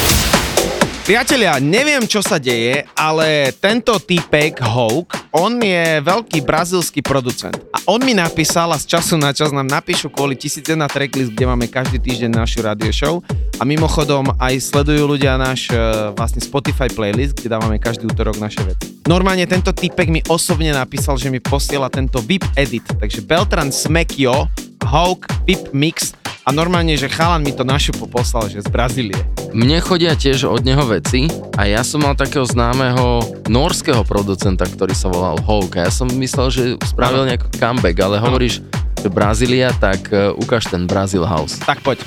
Priatelia, 1.02 1.58
neviem, 1.58 2.06
čo 2.06 2.22
sa 2.22 2.38
deje, 2.38 2.86
ale 2.94 3.50
tento 3.58 3.98
typek 3.98 4.62
Hawk, 4.62 5.34
on 5.34 5.58
je 5.58 5.98
veľký 5.98 6.46
brazilský 6.46 7.02
producent. 7.02 7.58
A 7.74 7.82
on 7.90 8.06
mi 8.06 8.14
napísal 8.14 8.70
a 8.70 8.78
z 8.78 8.94
času 8.94 9.18
na 9.18 9.34
čas 9.34 9.50
nám 9.50 9.66
napíšu 9.66 10.14
kvôli 10.14 10.38
1001 10.38 10.78
tracklist, 10.86 11.34
kde 11.34 11.42
máme 11.42 11.66
každý 11.66 11.98
týždeň 11.98 12.38
našu 12.38 12.62
radio 12.62 12.94
show. 12.94 13.18
A 13.58 13.66
mimochodom 13.66 14.30
aj 14.38 14.62
sledujú 14.62 15.18
ľudia 15.18 15.34
náš 15.34 15.66
e, 15.66 15.74
vlastne 16.14 16.38
Spotify 16.38 16.86
playlist, 16.86 17.34
kde 17.34 17.50
dávame 17.50 17.82
každý 17.82 18.06
útorok 18.06 18.38
naše 18.38 18.62
veci. 18.62 19.02
Normálne 19.10 19.42
tento 19.50 19.74
typek 19.74 20.06
mi 20.06 20.22
osobne 20.30 20.70
napísal, 20.70 21.18
že 21.18 21.34
mi 21.34 21.42
posiela 21.42 21.90
tento 21.90 22.22
VIP 22.22 22.46
edit. 22.54 22.86
Takže 22.94 23.26
Beltran 23.26 23.74
Smekio, 23.74 24.50
Hawk, 24.86 25.26
VIP 25.44 25.74
Mix 25.74 26.14
a 26.46 26.54
normálne, 26.54 26.94
že 26.94 27.10
chalan 27.10 27.42
mi 27.42 27.50
to 27.50 27.66
našupo 27.66 28.06
poslal, 28.06 28.46
že 28.46 28.62
z 28.62 28.70
Brazílie. 28.70 29.18
Mne 29.50 29.82
chodia 29.82 30.14
tiež 30.14 30.46
od 30.46 30.62
neho 30.62 30.86
veci 30.86 31.26
a 31.58 31.66
ja 31.66 31.82
som 31.82 32.06
mal 32.06 32.14
takého 32.14 32.46
známeho 32.46 33.18
norského 33.50 34.06
producenta, 34.06 34.62
ktorý 34.62 34.94
sa 34.94 35.10
volal 35.10 35.42
Hawk 35.42 35.74
a 35.82 35.90
ja 35.90 35.92
som 35.92 36.06
myslel, 36.06 36.48
že 36.54 36.62
spravil 36.86 37.26
nejaký 37.26 37.50
comeback, 37.58 37.98
ale 37.98 38.22
hovoríš, 38.22 38.62
že 39.02 39.08
Brazília, 39.10 39.74
tak 39.76 40.06
uh, 40.14 40.30
ukáž 40.38 40.70
ten 40.70 40.86
Brazil 40.86 41.26
House. 41.26 41.58
Tak 41.58 41.82
poď. 41.82 42.06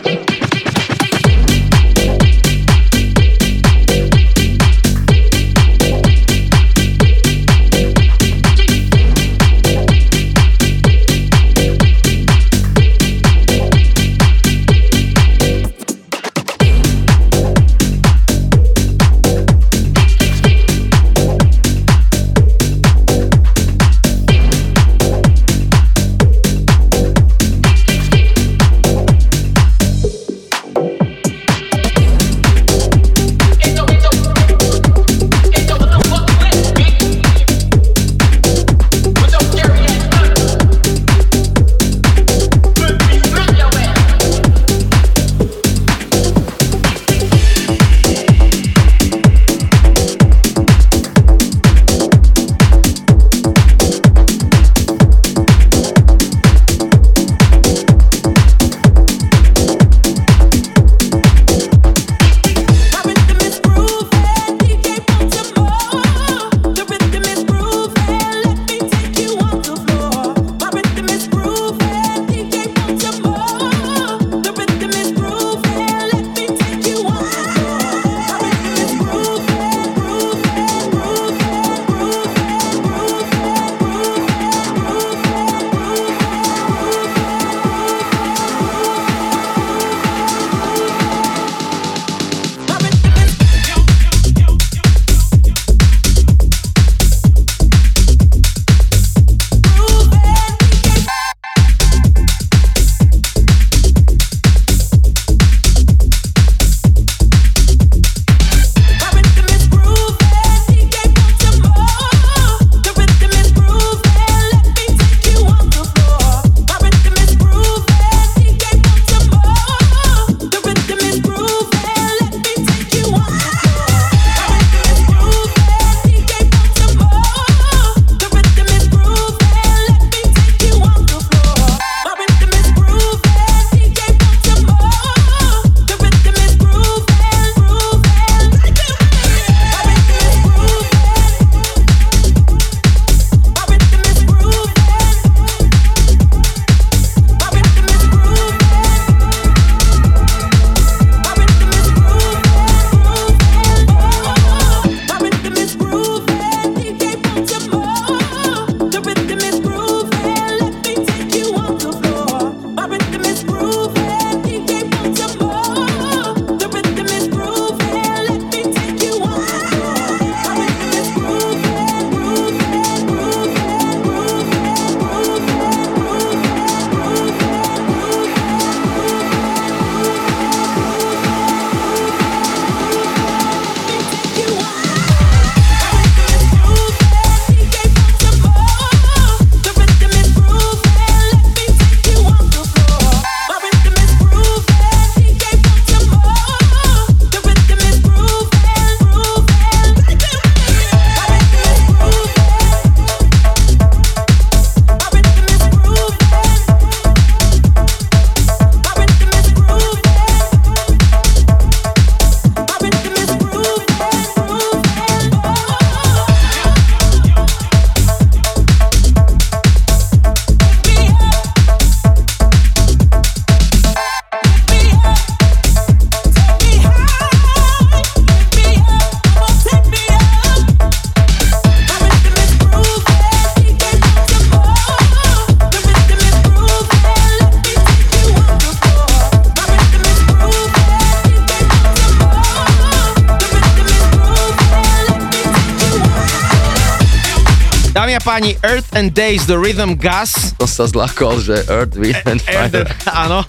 Earth 248.61 248.93
and 248.93 249.09
Days, 249.17 249.49
The 249.49 249.57
Rhythm 249.57 249.97
Gus. 249.97 250.53
To 250.61 250.69
sa 250.69 250.85
zlakol, 250.85 251.41
že 251.41 251.65
Earth, 251.65 251.97
Wind 251.97 252.21
and 252.29 252.41
Fire. 252.45 252.85
Áno, 253.09 253.41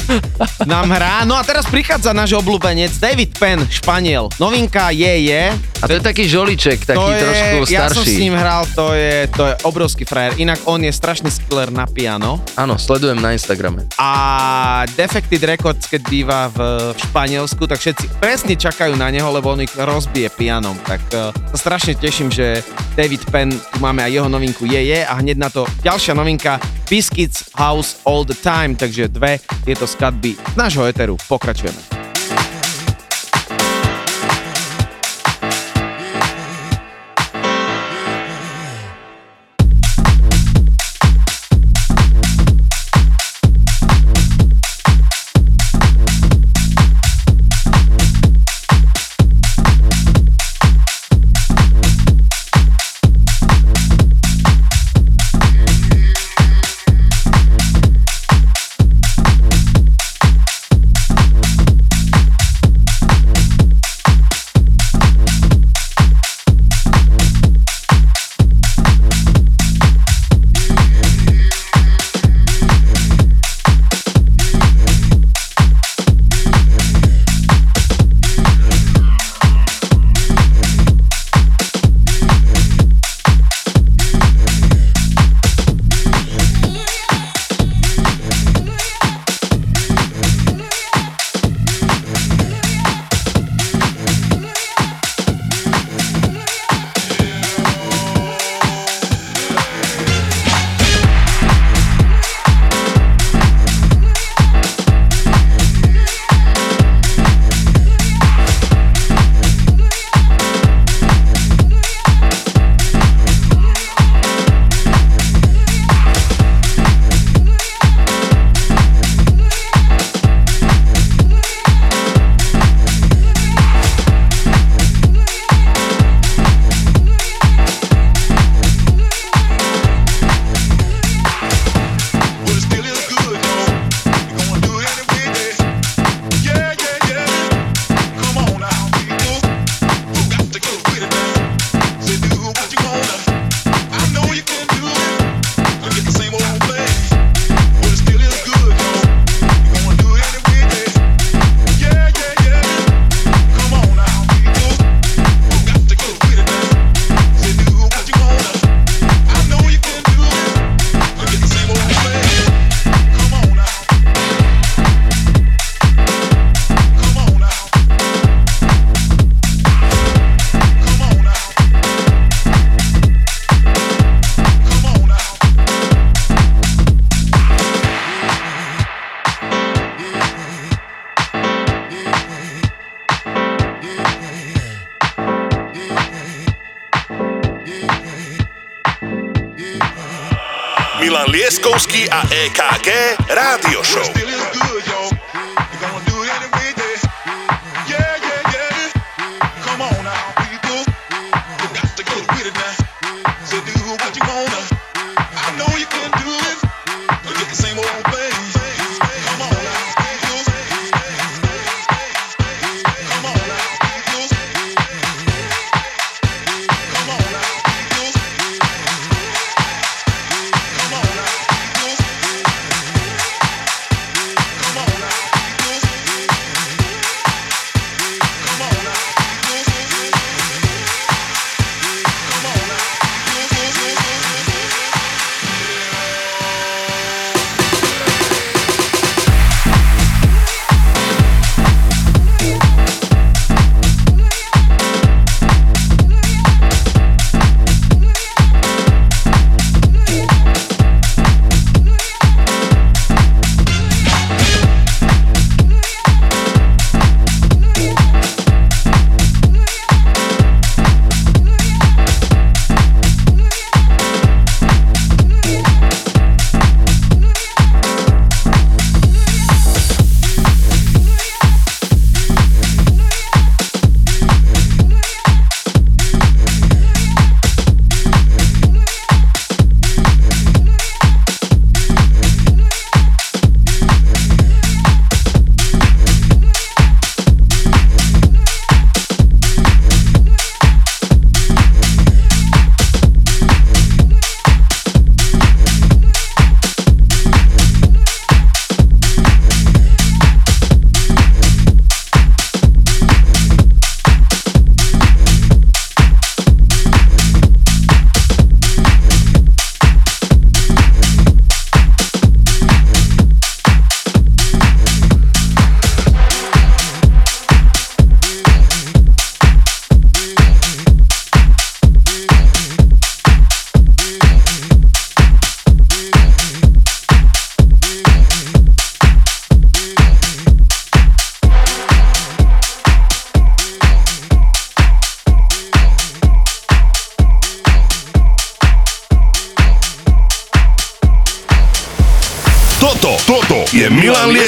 nám 0.64 0.88
hrá. 0.88 1.28
No 1.28 1.36
a 1.36 1.44
teraz 1.44 1.68
prichádza 1.68 2.16
náš 2.16 2.32
obľúbenec 2.32 2.96
David 2.96 3.36
Penn, 3.36 3.60
Španiel. 3.68 4.32
Novinka 4.40 4.88
je, 4.88 5.12
je. 5.28 5.44
A 5.82 5.90
to 5.90 5.98
je 5.98 6.02
taký 6.02 6.30
žoliček, 6.30 6.86
taký 6.86 6.94
to 6.94 7.10
je, 7.10 7.20
trošku 7.26 7.74
Ja 7.74 7.90
som 7.90 8.06
s 8.06 8.06
starší. 8.06 8.22
ním 8.22 8.38
hral, 8.38 8.62
to 8.70 8.94
je, 8.94 9.26
to 9.34 9.50
je 9.50 9.54
obrovský 9.66 10.06
frajer. 10.06 10.38
Inak 10.38 10.62
on 10.70 10.78
je 10.78 10.94
strašný 10.94 11.26
skiller 11.26 11.74
na 11.74 11.90
piano. 11.90 12.38
Áno, 12.54 12.78
sledujem 12.78 13.18
na 13.18 13.34
Instagrame. 13.34 13.90
A 13.98 14.86
Defected 14.94 15.42
Records, 15.42 15.90
keď 15.90 16.00
býva 16.06 16.40
v 16.54 16.58
Španielsku, 17.02 17.66
tak 17.66 17.82
všetci 17.82 18.22
presne 18.22 18.54
čakajú 18.54 18.94
na 18.94 19.10
neho, 19.10 19.26
lebo 19.34 19.50
on 19.50 19.66
ich 19.66 19.74
rozbije 19.74 20.30
pianom. 20.30 20.78
Tak 20.86 21.02
uh, 21.18 21.34
strašne 21.50 21.98
teším, 21.98 22.30
že 22.30 22.62
David 22.94 23.26
Penn, 23.34 23.50
tu 23.50 23.78
máme 23.82 24.06
aj 24.06 24.22
jeho 24.22 24.28
novinku 24.30 24.62
Je 24.62 24.78
Je 24.78 25.02
a 25.02 25.18
hneď 25.18 25.34
na 25.34 25.50
to 25.50 25.66
ďalšia 25.82 26.14
novinka 26.14 26.62
Biscuits 26.86 27.50
House 27.58 27.98
All 28.06 28.22
The 28.22 28.38
Time, 28.38 28.78
takže 28.78 29.10
dve 29.10 29.42
tieto 29.66 29.90
skladby 29.90 30.38
z 30.38 30.54
nášho 30.54 30.86
eteru. 30.86 31.18
Pokračujeme. 31.26 31.91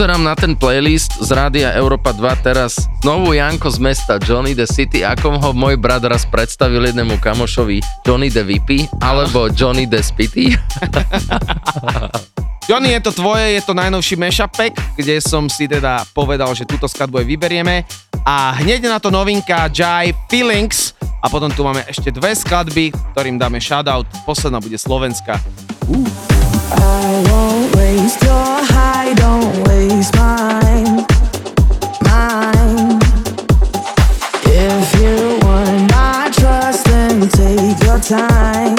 pozerám 0.00 0.24
na 0.24 0.32
ten 0.32 0.56
playlist 0.56 1.20
z 1.20 1.28
Rádia 1.28 1.76
Európa 1.76 2.16
2 2.16 2.40
teraz 2.40 2.88
znovu 3.04 3.36
Janko 3.36 3.68
z 3.68 3.84
mesta 3.84 4.16
Johnny 4.16 4.56
the 4.56 4.64
City, 4.64 5.04
ako 5.04 5.36
ho 5.36 5.52
môj 5.52 5.76
brat 5.76 6.00
raz 6.08 6.24
predstavil 6.24 6.88
jednému 6.88 7.20
kamošovi 7.20 7.84
Johnny 8.08 8.32
the 8.32 8.40
Vipy 8.40 8.88
alebo 9.04 9.52
Johnny 9.52 9.84
the 9.84 10.00
spity. 10.00 10.56
Johnny, 12.72 12.96
je 12.96 13.00
to 13.04 13.12
tvoje, 13.12 13.60
je 13.60 13.60
to 13.60 13.76
najnovší 13.76 14.16
mashupek, 14.16 14.72
kde 14.96 15.20
som 15.20 15.52
si 15.52 15.68
teda 15.68 16.08
povedal, 16.16 16.48
že 16.56 16.64
túto 16.64 16.88
skladbu 16.88 17.20
aj 17.20 17.26
vyberieme. 17.36 17.84
A 18.24 18.56
hneď 18.56 18.88
na 18.88 18.96
to 18.96 19.12
novinka 19.12 19.68
Jai 19.68 20.16
Feelings 20.32 20.96
a 21.20 21.28
potom 21.28 21.52
tu 21.52 21.60
máme 21.60 21.84
ešte 21.84 22.08
dve 22.08 22.32
skladby, 22.32 22.88
ktorým 23.12 23.36
dáme 23.36 23.60
shoutout. 23.60 24.08
Posledná 24.24 24.64
bude 24.64 24.80
Slovenska. 24.80 25.36
Uh. 25.92 26.08
I 26.72 27.20
won't 27.28 27.76
waste 27.76 28.24
your 28.24 28.49
time, 38.10 38.76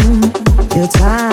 your 0.75 0.87
time. 0.87 1.30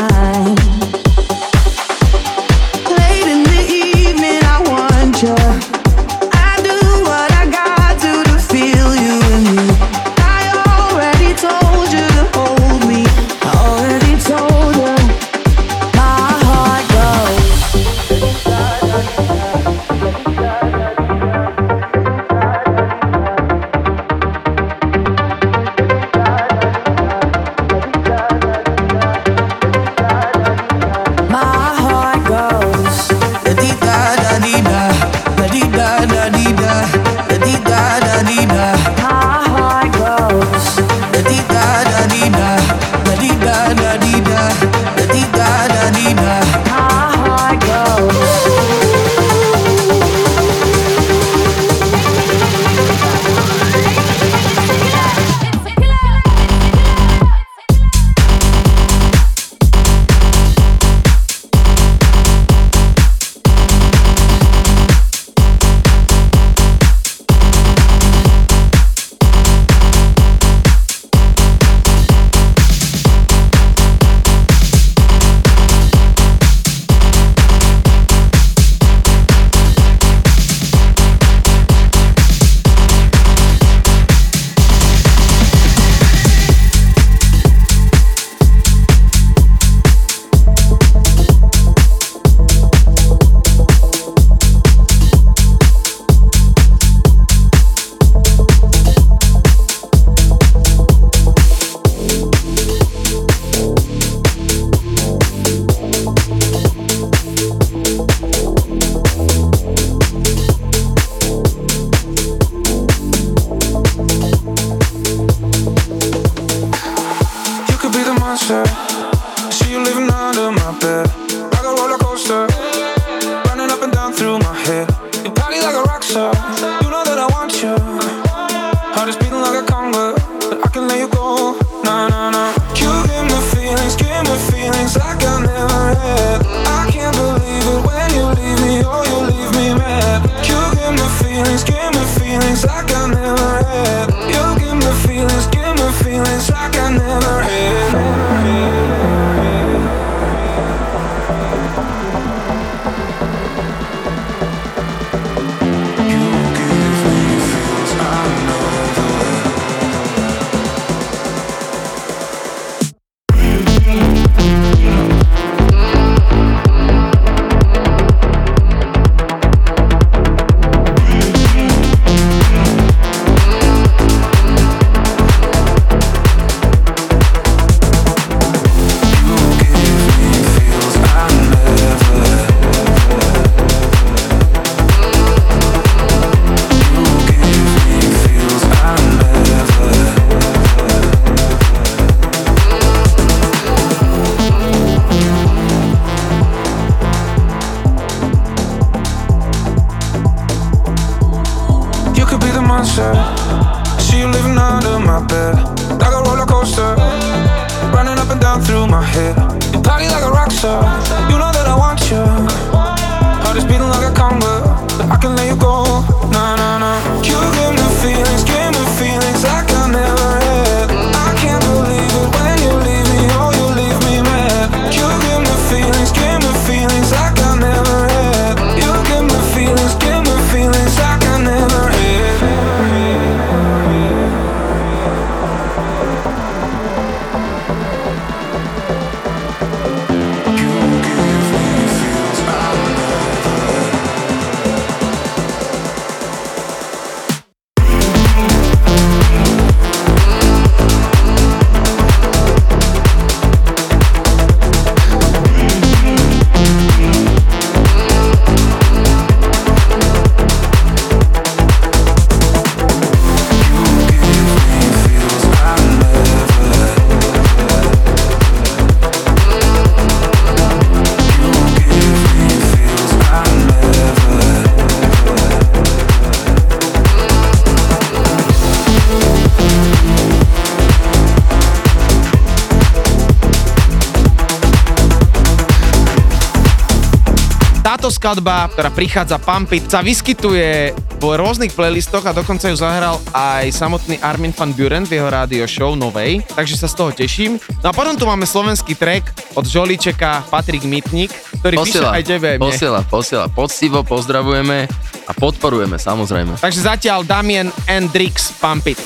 Skladba, 288.19 288.67
ktorá 288.75 288.91
prichádza 288.91 289.39
Pump 289.39 289.71
It, 289.71 289.87
sa 289.87 290.03
vyskytuje 290.03 290.91
v 291.19 291.25
rôznych 291.39 291.71
playlistoch 291.71 292.27
a 292.27 292.35
dokonca 292.35 292.67
ju 292.67 292.75
zahral 292.75 293.23
aj 293.31 293.71
samotný 293.71 294.19
Armin 294.19 294.51
van 294.51 294.75
Buren 294.75 295.07
v 295.07 295.23
jeho 295.23 295.31
rádio 295.31 295.63
show 295.71 295.95
novej, 295.95 296.43
takže 296.51 296.75
sa 296.75 296.91
z 296.91 296.95
toho 296.99 297.11
teším. 297.15 297.63
No 297.79 297.91
a 297.91 297.93
potom 297.95 298.19
tu 298.19 298.27
máme 298.27 298.43
slovenský 298.43 298.99
track 298.99 299.55
od 299.55 299.63
Žoličeka 299.63 300.51
Patrik 300.51 300.83
Mitnik, 300.83 301.31
ktorý 301.63 301.79
píše 301.79 302.03
Posiela, 302.03 302.19
aj 302.19 302.23
tebe. 302.27 302.49
mne. 302.59 302.67
posiela, 302.67 303.01
posiela. 303.07 303.47
Poctivo 303.47 304.03
pozdravujeme 304.03 304.91
a 305.31 305.33
podporujeme, 305.39 305.95
samozrejme. 305.95 306.59
Takže 306.59 306.81
zatiaľ 306.83 307.23
Damien 307.23 307.71
and 307.87 308.11
Drix 308.11 308.51
Pump 308.59 308.83
It. 308.91 308.99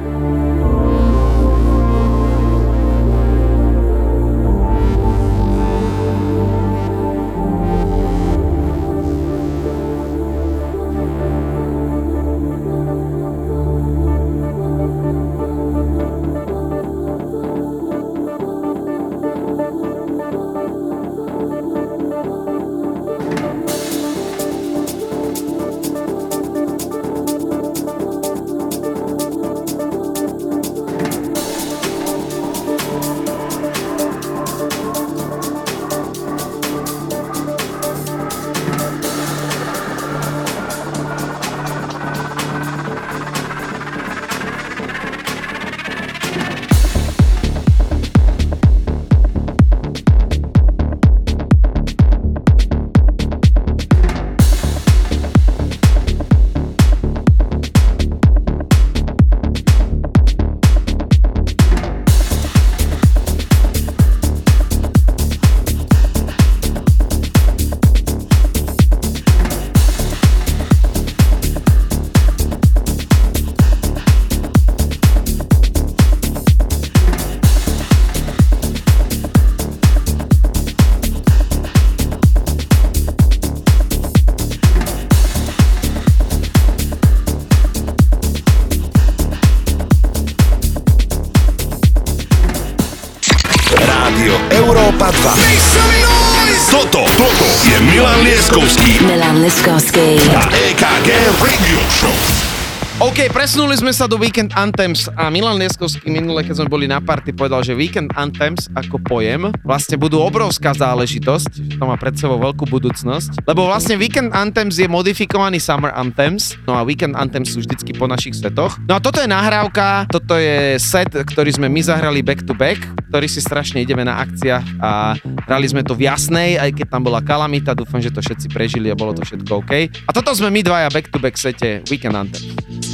Presunuli 103.49 103.81
sme 103.81 103.97
sa 103.97 104.05
do 104.05 104.21
Weekend 104.21 104.53
Anthems 104.61 105.09
a 105.17 105.33
Milan 105.33 105.57
Lieskovský 105.57 106.13
minule, 106.13 106.45
keď 106.45 106.61
sme 106.61 106.69
boli 106.69 106.85
na 106.85 107.01
party, 107.01 107.33
povedal, 107.33 107.65
že 107.65 107.73
Weekend 107.73 108.13
Anthems 108.13 108.69
ako 108.77 109.01
pojem 109.01 109.49
vlastne 109.65 109.97
budú 109.97 110.21
obrovská 110.21 110.77
záležitosť, 110.77 111.81
to 111.81 111.85
má 111.89 111.97
pred 111.97 112.13
sebou 112.13 112.37
veľkú 112.37 112.69
budúcnosť, 112.69 113.49
lebo 113.49 113.65
vlastne 113.65 113.97
Weekend 113.97 114.37
Anthems 114.37 114.77
je 114.77 114.85
modifikovaný 114.85 115.65
Summer 115.65 115.97
Anthems, 115.97 116.61
no 116.69 116.77
a 116.77 116.85
Weekend 116.85 117.17
Anthems 117.17 117.57
sú 117.57 117.65
vždycky 117.65 117.97
po 117.97 118.05
našich 118.05 118.37
setoch. 118.37 118.77
No 118.85 118.93
a 118.97 119.01
toto 119.01 119.17
je 119.17 119.33
nahrávka, 119.33 120.05
toto 120.13 120.37
je 120.37 120.77
set, 120.77 121.09
ktorý 121.09 121.49
sme 121.49 121.73
my 121.73 121.81
zahrali 121.81 122.21
back 122.21 122.45
to 122.45 122.53
back, 122.53 122.77
ktorý 123.09 123.33
si 123.33 123.41
strašne 123.41 123.81
ideme 123.81 124.05
na 124.05 124.21
akciách 124.29 124.77
a 124.77 125.17
hrali 125.49 125.65
sme 125.73 125.81
to 125.81 125.97
v 125.97 126.05
jasnej, 126.05 126.61
aj 126.61 126.85
keď 126.85 127.01
tam 127.01 127.01
bola 127.01 127.25
kalamita, 127.25 127.73
dúfam, 127.73 127.97
že 127.97 128.13
to 128.13 128.21
všetci 128.21 128.53
prežili 128.53 128.93
a 128.93 128.99
bolo 128.99 129.17
to 129.17 129.25
všetko 129.25 129.65
OK. 129.65 129.89
A 130.05 130.11
toto 130.13 130.37
sme 130.37 130.53
my 130.53 130.61
dvaja 130.61 130.93
back 130.93 131.09
to 131.09 131.17
back 131.17 131.41
sete 131.41 131.81
Weekend 131.89 132.13
Anthems. 132.13 132.48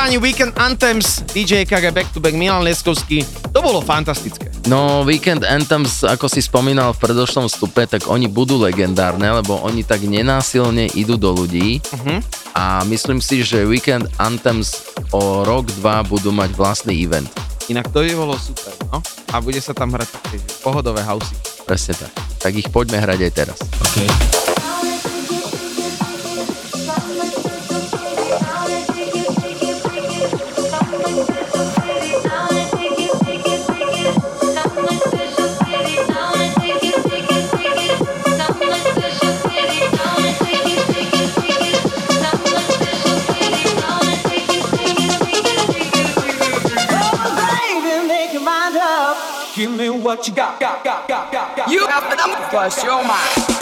páni 0.00 0.16
Weekend 0.16 0.56
Anthems, 0.56 1.20
DJ 1.28 1.68
Kage 1.68 1.92
Back 1.92 2.08
to 2.16 2.24
Back 2.24 2.32
Milan 2.32 2.64
Leskovský, 2.64 3.20
to 3.52 3.60
bolo 3.60 3.84
fantastické. 3.84 4.48
No, 4.64 5.04
Weekend 5.04 5.44
Anthems, 5.44 6.00
ako 6.08 6.24
si 6.24 6.40
spomínal 6.40 6.96
v 6.96 7.04
predošlom 7.04 7.52
stupe, 7.52 7.84
tak 7.84 8.08
oni 8.08 8.24
budú 8.24 8.56
legendárne, 8.56 9.28
lebo 9.28 9.60
oni 9.60 9.84
tak 9.84 10.00
nenásilne 10.08 10.88
idú 10.96 11.20
do 11.20 11.36
ľudí 11.36 11.84
uh-huh. 11.84 12.16
a 12.56 12.80
myslím 12.88 13.20
si, 13.20 13.44
že 13.44 13.68
Weekend 13.68 14.08
Anthems 14.16 14.88
o 15.12 15.44
rok, 15.44 15.68
dva 15.84 16.00
budú 16.00 16.32
mať 16.32 16.56
vlastný 16.56 16.96
event. 16.96 17.28
Inak 17.68 17.92
to 17.92 18.00
by 18.00 18.16
bolo 18.16 18.40
super, 18.40 18.72
no? 18.88 19.04
A 19.36 19.44
bude 19.44 19.60
sa 19.60 19.76
tam 19.76 19.92
hrať 19.92 20.08
také 20.16 20.40
pohodové 20.64 21.04
housey. 21.04 21.36
Presne 21.68 22.00
tak. 22.00 22.12
Tak 22.40 22.56
ich 22.56 22.72
poďme 22.72 23.04
hrať 23.04 23.20
aj 23.20 23.32
teraz. 23.36 23.58
Okay. 23.92 24.39
bust 52.60 52.84
your 52.84 53.02
mind. 53.02 53.59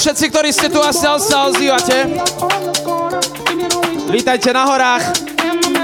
všetci, 0.00 0.24
ktorí 0.32 0.48
ste 0.48 0.72
tu 0.72 0.80
a 0.80 0.96
sa 0.96 1.20
ozývate. 1.52 2.08
Vítajte 4.08 4.48
na 4.56 4.64
horách. 4.64 5.04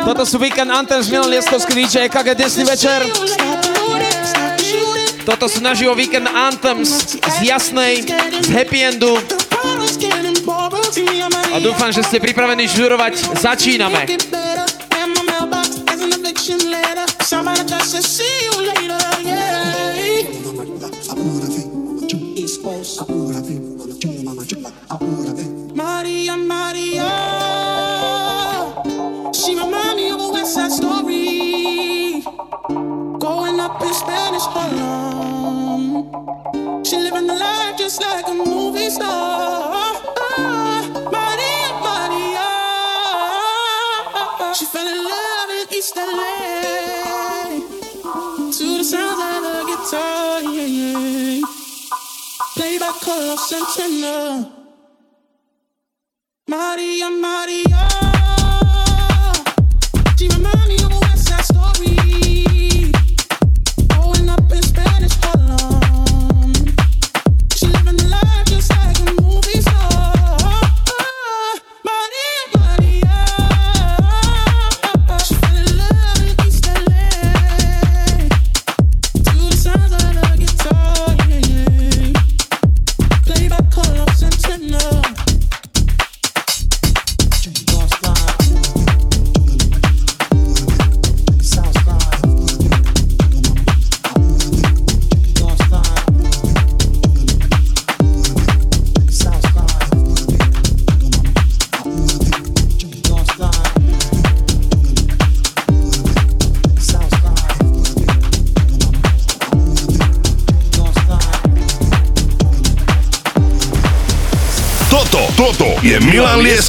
Toto 0.09 0.25
sú 0.25 0.41
Weekend 0.41 0.73
Anthems, 0.73 1.13
Milan 1.13 1.29
Lieskovský 1.29 1.85
DJ, 1.85 2.09
EKG 2.09 2.33
dnesný 2.33 2.65
večer. 2.65 3.05
Toto 5.29 5.53
sú 5.53 5.61
naživo 5.61 5.93
Weekend 5.93 6.33
Anthems 6.33 7.21
z 7.21 7.37
Jasnej, 7.45 8.09
z 8.41 8.49
Happy 8.57 8.89
Endu. 8.89 9.21
A 11.53 11.57
dúfam, 11.61 11.93
že 11.93 12.01
ste 12.01 12.17
pripravení 12.17 12.65
žurovať. 12.73 13.37
Začíname. 13.37 14.36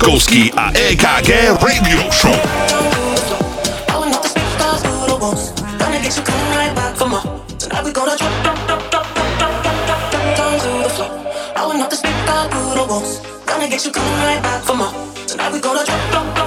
Laskovský 0.08 0.56
a 0.56 0.72
EKG 0.72 1.60
Radio 1.60 2.00
Show. 2.16 2.32
Gonna 5.84 6.00
get 6.00 6.16
you 6.16 6.24
coming 6.24 6.48
right 6.56 6.72
back 6.72 6.96
for 6.96 7.12
more. 7.12 7.20
Tonight 7.60 7.84
we 7.84 7.92
gonna 7.92 8.16
drop, 8.16 8.32
drop, 8.40 8.56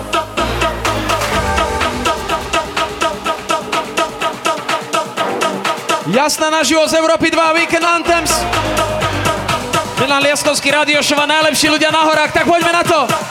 drop. 0.08 0.28
Jasné 6.08 6.48
naživo 6.48 6.88
z 6.88 6.96
Európy 6.96 7.28
2 7.28 7.56
Weekend 7.60 7.84
Anthems. 7.84 8.32
Milan 10.00 10.24
Lieskovský, 10.24 10.72
Radio 10.72 11.04
Šova, 11.04 11.28
najlepší 11.28 11.68
ľudia 11.68 11.92
na 11.92 12.08
horách, 12.08 12.32
tak 12.32 12.48
poďme 12.48 12.72
na 12.72 12.80
to. 12.88 13.29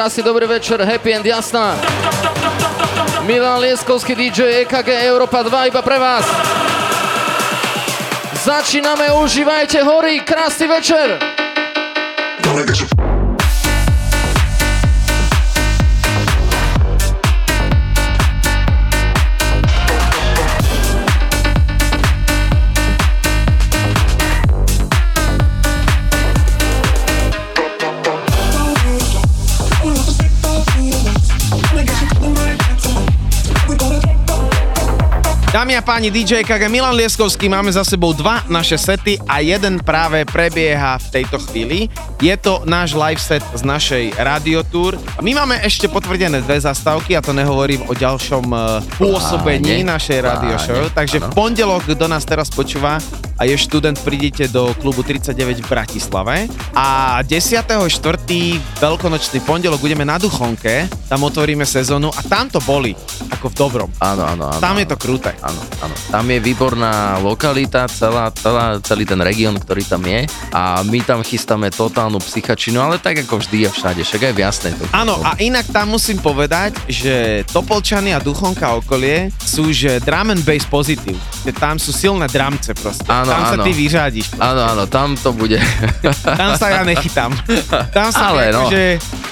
Krásny 0.00 0.22
dobrý 0.22 0.46
večer, 0.46 0.80
happy 0.80 1.14
and 1.14 1.26
jasná. 1.26 1.76
Milan 3.28 3.60
Lieskovský 3.60 4.16
DJ 4.16 4.64
EKG 4.64 4.88
Európa 4.88 5.44
2 5.44 5.68
iba 5.68 5.84
pre 5.84 6.00
vás. 6.00 6.24
Začíname, 8.40 9.12
užívajte 9.12 9.84
hory, 9.84 10.24
krásny 10.24 10.72
večer. 10.72 11.20
Dámy 35.60 35.76
a 35.76 35.84
páni, 35.84 36.08
DJ 36.08 36.40
KG 36.40 36.72
Milan 36.72 36.96
Lieskovský, 36.96 37.44
máme 37.52 37.68
za 37.68 37.84
sebou 37.84 38.16
dva 38.16 38.40
naše 38.48 38.80
sety 38.80 39.20
a 39.28 39.44
jeden 39.44 39.76
práve 39.84 40.24
prebieha 40.24 40.96
v 40.96 41.20
tejto 41.20 41.36
chvíli. 41.36 41.84
Je 42.16 42.32
to 42.40 42.64
náš 42.64 42.96
live 42.96 43.20
set 43.20 43.44
z 43.52 43.60
našej 43.68 44.16
radiotour. 44.16 44.96
My 45.20 45.36
máme 45.36 45.60
ešte 45.60 45.84
potvrdené 45.84 46.40
dve 46.40 46.56
zastávky 46.64 47.12
a 47.12 47.20
to 47.20 47.36
nehovorím 47.36 47.84
o 47.84 47.92
ďalšom 47.92 48.48
eh, 48.48 48.60
pôsobení 48.96 49.84
našej 49.84 50.24
radio 50.24 50.56
show. 50.56 50.80
Takže 50.96 51.20
v 51.20 51.28
pondelok, 51.36 51.92
kto 51.92 52.08
nás 52.08 52.24
teraz 52.24 52.48
počúva 52.48 52.96
a 53.36 53.44
je 53.44 53.52
študent, 53.56 54.00
prídete 54.00 54.48
do 54.48 54.72
klubu 54.80 55.04
39 55.04 55.60
v 55.60 55.66
Bratislave. 55.68 56.48
A 56.72 57.20
10.4. 57.20 57.68
veľkonočný 58.80 59.44
pondelok 59.44 59.80
budeme 59.80 60.08
na 60.08 60.16
Duchonke, 60.16 60.88
tam 61.08 61.20
otvoríme 61.24 61.68
sezónu 61.68 62.08
a 62.12 62.20
tam 62.24 62.48
to 62.48 62.64
boli, 62.64 62.96
ako 63.40 63.48
v 63.48 63.56
dobrom. 63.56 63.88
Áno, 64.04 64.28
áno, 64.28 64.52
áno. 64.52 64.60
Tam 64.60 64.76
je 64.76 64.84
to 64.84 65.00
kruté. 65.00 65.32
Áno, 65.40 65.56
áno. 65.80 65.94
Tam 66.12 66.28
je 66.28 66.38
výborná 66.44 67.16
lokalita, 67.24 67.88
celá, 67.88 68.28
celá, 68.36 68.76
celý 68.84 69.08
ten 69.08 69.16
región, 69.16 69.56
ktorý 69.56 69.80
tam 69.88 70.04
je 70.04 70.28
a 70.52 70.84
my 70.84 71.00
tam 71.00 71.24
chystáme 71.24 71.72
totálnu 71.72 72.20
psychačinu, 72.20 72.84
ale 72.84 73.00
tak 73.00 73.24
ako 73.24 73.40
vždy 73.40 73.64
a 73.64 73.70
všade, 73.72 74.04
však 74.04 74.28
aj 74.28 74.34
v 74.36 74.40
jasnej 74.44 74.72
to. 74.76 74.84
Áno, 74.92 75.16
a 75.24 75.40
inak 75.40 75.72
tam 75.72 75.96
musím 75.96 76.20
povedať, 76.20 76.76
že 76.84 77.48
Topolčany 77.48 78.12
a 78.12 78.20
Duchonka 78.20 78.76
okolie 78.76 79.32
sú, 79.40 79.72
že 79.72 79.96
drum 80.04 80.36
and 80.36 80.44
bass 80.44 80.68
pozitív. 80.68 81.16
Že 81.48 81.52
tam 81.56 81.80
sú 81.80 81.96
silné 81.96 82.28
dramce 82.28 82.76
proste. 82.76 83.08
Áno, 83.08 83.32
tam 83.32 83.42
sa 83.48 83.56
áno. 83.56 83.64
ty 83.64 83.72
vyřádíš. 83.72 84.36
Áno, 84.36 84.62
áno, 84.68 84.84
tam 84.84 85.16
to 85.16 85.32
bude. 85.32 85.56
Tam 86.20 86.60
sa 86.60 86.68
ja 86.68 86.82
nechytám. 86.84 87.32
Tam 87.96 88.12
som, 88.12 88.36
Ale 88.36 88.52
no. 88.52 88.68
akože, 88.68 88.84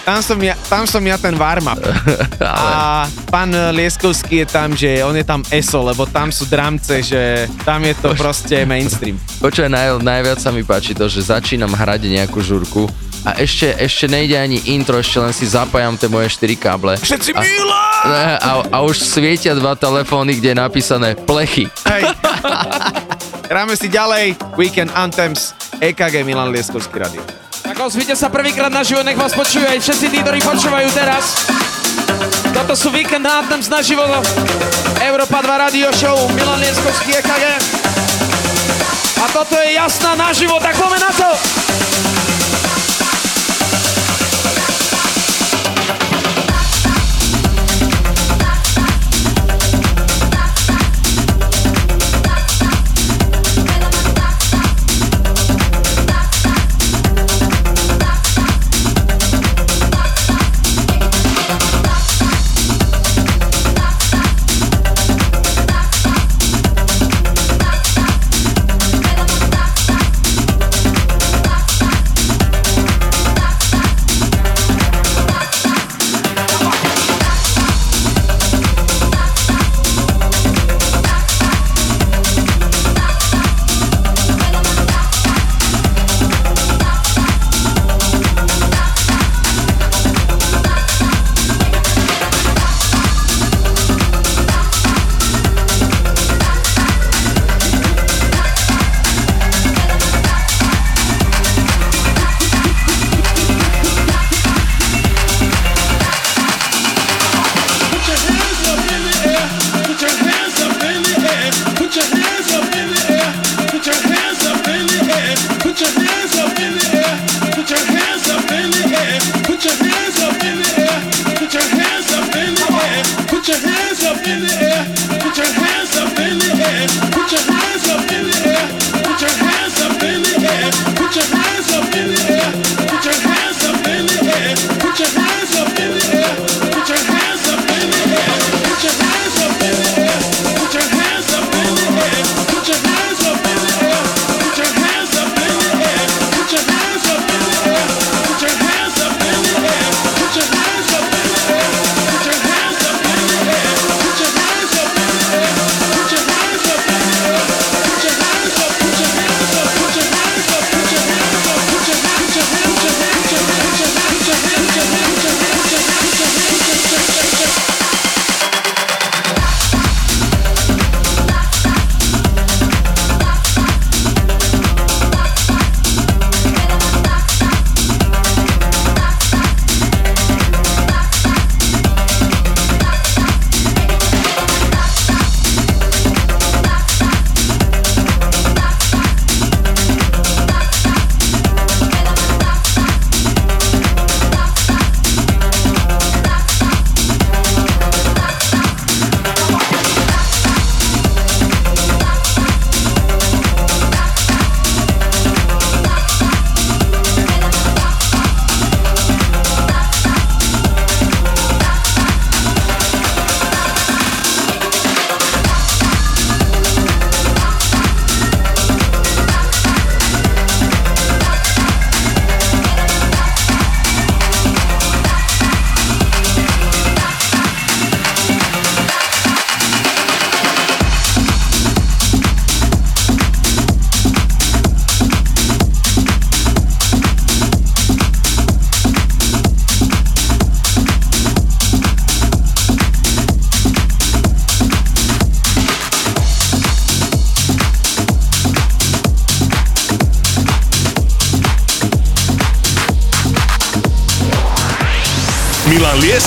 tam 0.09 0.18
som, 0.24 0.39
ja, 0.40 0.55
tam 0.72 0.82
som 0.89 1.02
ja 1.05 1.20
ten 1.20 1.36
warm-up. 1.36 1.82
A 2.40 3.05
pán 3.28 3.52
Lieskovský 3.99 4.47
je 4.47 4.47
tam, 4.47 4.70
že 4.79 5.03
on 5.03 5.11
je 5.11 5.27
tam 5.27 5.43
ESO, 5.51 5.83
lebo 5.83 6.07
tam 6.07 6.31
sú 6.31 6.47
dramce, 6.47 7.03
že 7.03 7.51
tam 7.66 7.83
je 7.83 7.99
to 7.99 8.15
proste 8.15 8.62
mainstream. 8.62 9.19
Počuj, 9.43 9.66
naj, 9.66 9.99
najviac 10.07 10.39
sa 10.39 10.55
mi 10.55 10.62
páči 10.62 10.95
to, 10.95 11.11
že 11.11 11.27
začínam 11.27 11.75
hrať 11.75 12.07
nejakú 12.07 12.39
žurku 12.39 12.87
a 13.27 13.35
ešte, 13.43 13.75
ešte 13.75 14.07
nejde 14.07 14.39
ani 14.39 14.62
intro, 14.70 15.03
ešte 15.03 15.19
len 15.19 15.35
si 15.35 15.51
zapájam 15.51 15.99
tie 15.99 16.07
moje 16.07 16.31
4 16.31 16.47
káble. 16.62 16.95
Všetci 16.95 17.35
a, 17.35 17.43
Ne, 18.07 18.27
a, 18.39 18.51
a 18.70 18.77
už 18.87 19.03
svietia 19.03 19.59
dva 19.59 19.75
telefóny, 19.75 20.39
kde 20.39 20.55
je 20.55 20.59
napísané 20.62 21.19
plechy. 21.19 21.66
Hej. 21.91 22.15
Hráme 23.51 23.75
si 23.75 23.91
ďalej 23.91 24.39
Weekend 24.55 24.95
Anthems 24.95 25.59
EKG 25.83 26.23
Milan 26.23 26.55
Lieskovský 26.55 27.03
radio. 27.03 27.23
Tak 27.66 27.75
ozvite 27.83 28.15
sa 28.15 28.31
prvýkrát 28.31 28.70
naživo, 28.70 29.03
nech 29.03 29.19
vás 29.19 29.35
počujú 29.35 29.66
aj 29.66 29.83
všetci 29.83 30.07
tí, 30.07 30.23
ktorí 30.23 30.39
počúvajú 30.47 30.87
teraz. 30.95 31.51
Toto 32.55 32.74
sú 32.74 32.90
Weekend 32.90 33.27
Anthems 33.27 33.70
naživo. 33.70 34.05
Európa 34.99 35.43
2 35.43 35.65
Radio 35.69 35.89
Show, 35.95 36.16
Milan 36.35 36.59
Lieskovský 36.59 37.16
EKG. 37.19 37.45
A 39.19 39.24
toto 39.35 39.55
je 39.59 39.74
jasná 39.74 40.15
naživo, 40.15 40.59
tak 40.62 40.78
poďme 40.78 40.99
na 41.03 41.11
to! 41.15 41.31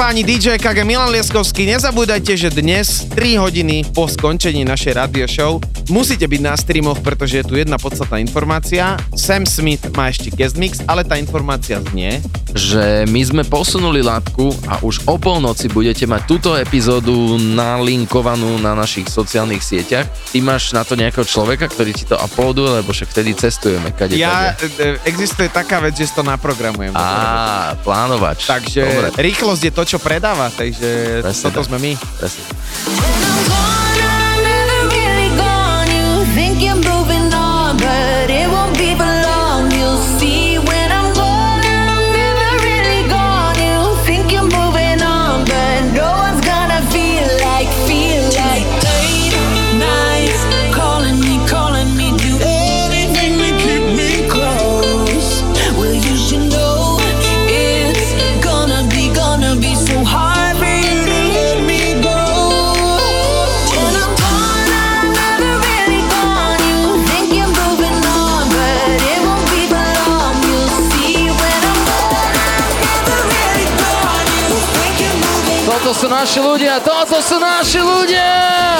páni, 0.00 0.24
DJ 0.24 0.56
KG 0.56 0.80
Milan 0.80 1.12
Lieskovský. 1.12 1.68
Nezabúdajte, 1.68 2.32
že 2.32 2.48
dnes 2.48 3.04
3 3.12 3.36
hodiny 3.36 3.84
po 3.92 4.08
skončení 4.08 4.64
našej 4.64 4.96
radio 4.96 5.28
show 5.28 5.60
musíte 5.92 6.24
byť 6.24 6.40
na 6.40 6.56
streamoch, 6.56 7.04
pretože 7.04 7.36
je 7.36 7.44
tu 7.44 7.60
jedna 7.60 7.76
podstatná 7.76 8.16
informácia. 8.16 8.96
Sam 9.12 9.44
Smith 9.44 9.84
má 9.92 10.08
ešte 10.08 10.32
guest 10.32 10.56
mix, 10.56 10.80
ale 10.88 11.04
tá 11.04 11.20
informácia 11.20 11.84
znie, 11.92 12.16
že 12.60 12.84
my 13.08 13.22
sme 13.24 13.42
posunuli 13.48 14.04
látku 14.04 14.52
a 14.68 14.78
už 14.84 15.08
o 15.08 15.16
polnoci 15.16 15.72
budete 15.72 16.04
mať 16.04 16.22
túto 16.28 16.50
epizódu 16.52 17.40
nalinkovanú 17.40 18.60
na 18.60 18.76
našich 18.76 19.08
sociálnych 19.08 19.64
sieťach. 19.64 20.04
Ty 20.30 20.38
máš 20.44 20.76
na 20.76 20.84
to 20.84 20.98
nejakého 20.98 21.24
človeka, 21.24 21.72
ktorý 21.72 21.96
ti 21.96 22.04
to 22.04 22.20
uploaduje, 22.20 22.84
lebo 22.84 22.92
však 22.92 23.08
vtedy 23.08 23.32
cestujeme. 23.32 23.96
Kade, 23.96 24.20
ja, 24.20 24.52
kade. 24.52 24.68
E, 24.76 25.00
e, 25.00 25.08
existuje 25.08 25.48
taká 25.48 25.80
vec, 25.80 25.96
že 25.96 26.10
si 26.10 26.14
to 26.14 26.20
naprogramujem. 26.20 26.92
Á, 26.92 27.74
plánovač. 27.80 28.44
Takže 28.44 28.82
Dobre. 28.84 29.08
rýchlosť 29.16 29.62
je 29.64 29.72
to, 29.72 29.82
čo 29.96 29.98
predáva, 30.02 30.52
takže 30.52 31.22
Presne 31.24 31.42
toto 31.48 31.64
tak. 31.64 31.68
sme 31.72 31.76
my. 31.80 31.92
Presne. 31.96 32.42
naši 76.20 76.36
ľudia, 76.44 76.76
toto 76.84 77.16
sú 77.24 77.40
naši 77.40 77.80
ľudia! 77.80 78.79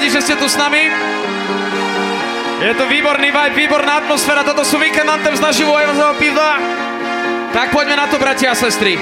radi, 0.00 0.16
že 0.16 0.24
ste 0.24 0.32
tu 0.40 0.48
s 0.48 0.56
nami. 0.56 0.88
Je 2.64 2.72
to 2.72 2.88
výborný 2.88 3.28
vibe, 3.28 3.52
výborná 3.52 4.00
atmosféra. 4.00 4.40
Toto 4.48 4.64
sú 4.64 4.80
Weekend 4.80 5.12
Anthem 5.12 5.36
z 5.36 5.44
naživo 5.44 5.76
Evazova 5.76 6.16
piva. 6.16 6.56
Tak 7.52 7.68
poďme 7.68 8.00
na 8.00 8.08
to, 8.08 8.16
bratia 8.16 8.56
a 8.56 8.56
sestry. 8.56 8.96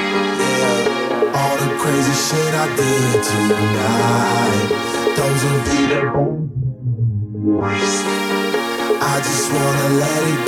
I 8.99 9.21
just 9.23 9.51
wanna 9.51 9.89
let 9.99 10.23
it 10.27 10.41
go 10.47 10.48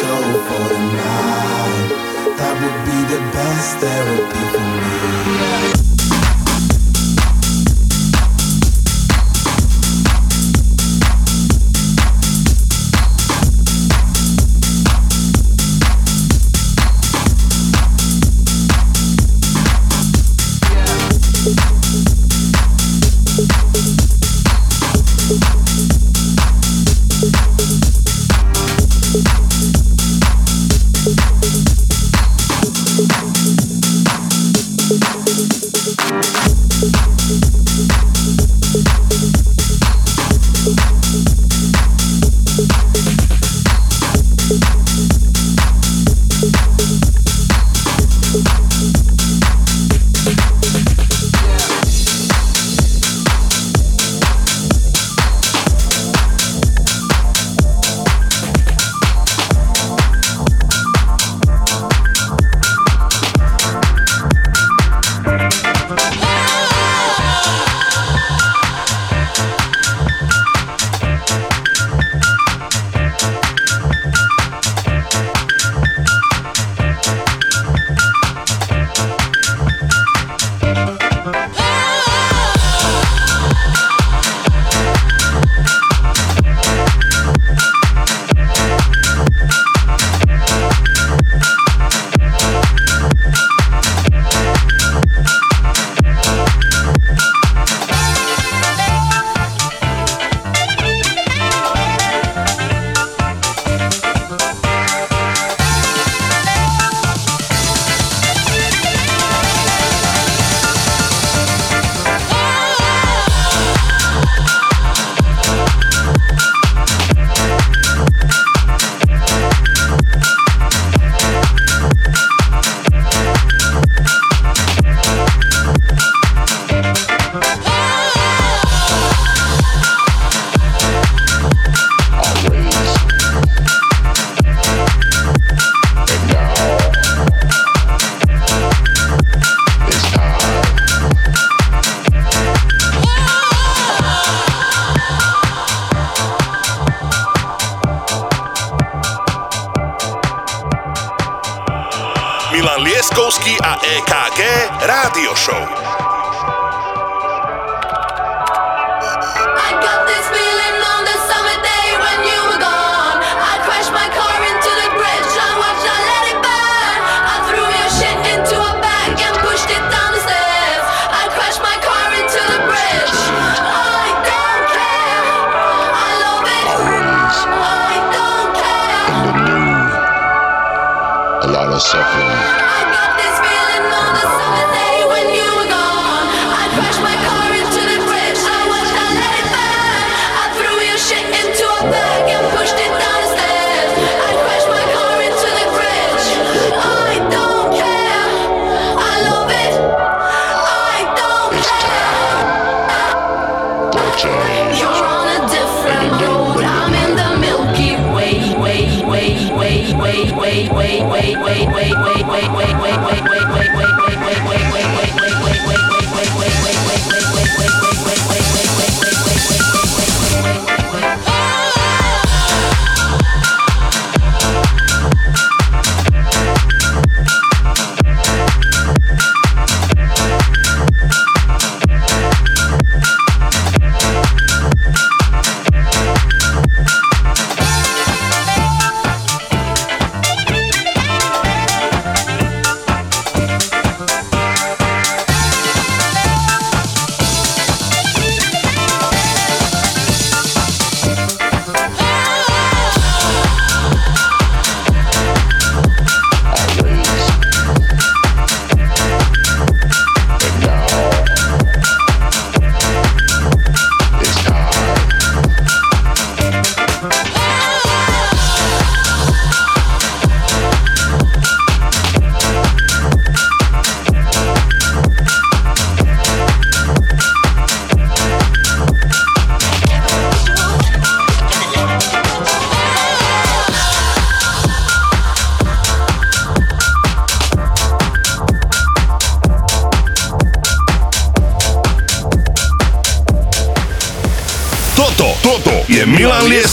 KEKG 153.78 154.40
Rádio 154.86 155.34
Show. 155.36 155.79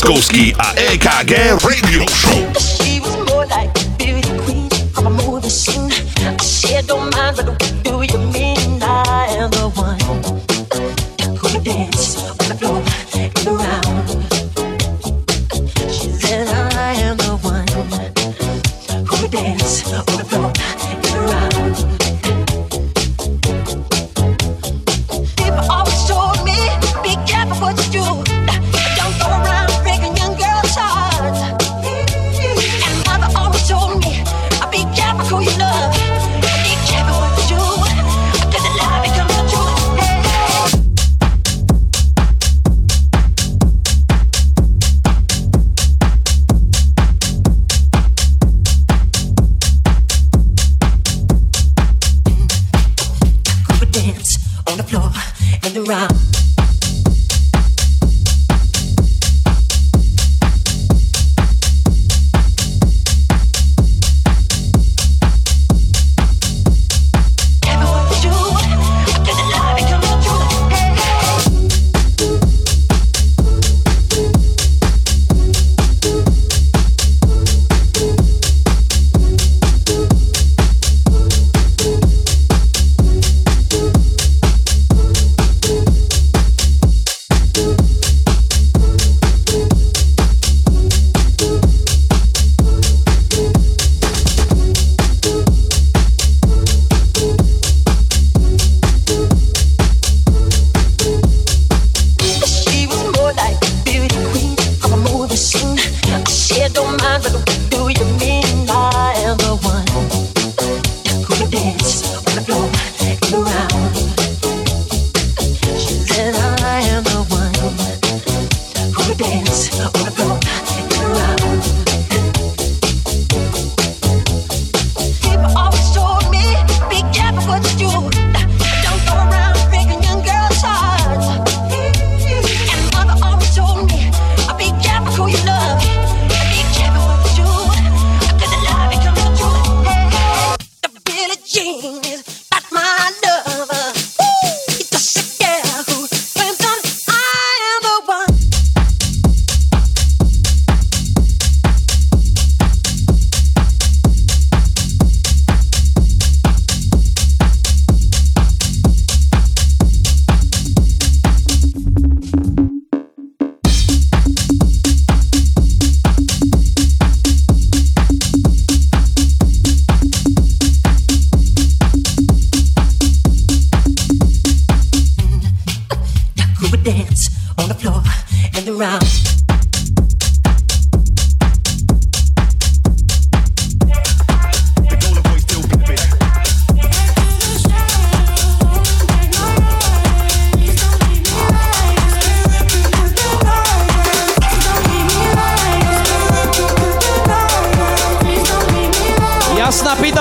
Bratkovský 0.08 0.56
a 0.56 0.67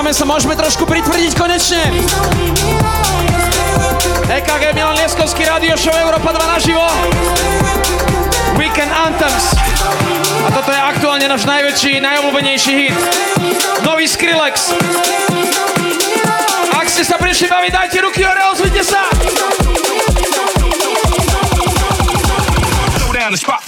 Pýtame 0.07 0.23
sa, 0.23 0.31
môžeme 0.31 0.55
trošku 0.55 0.87
pritvrdiť 0.87 1.35
konečne? 1.35 1.83
EKG 4.31 4.71
Milan 4.79 4.95
Lieskovský 5.03 5.43
Radio 5.51 5.75
Show 5.75 5.91
Európa 5.99 6.31
2 6.31 6.47
naživo. 6.47 6.87
Weekend 8.55 8.95
Anthems. 8.95 9.59
A 10.47 10.49
toto 10.55 10.71
je 10.71 10.79
aktuálne 10.79 11.27
náš 11.27 11.43
najväčší, 11.51 11.99
najobľúbenejší 11.99 12.73
hit. 12.87 12.95
Nový 13.83 14.07
Skrillex. 14.07 14.79
Ak 16.71 16.87
ste 16.87 17.03
sa 17.03 17.19
prišli 17.19 17.51
baviť, 17.51 17.71
dajte 17.75 17.99
ruky 18.07 18.23
hore, 18.23 18.47
ozvite 18.55 18.87
sa! 18.87 19.11
Down 23.11 23.35
the 23.35 23.43
spot 23.43 23.66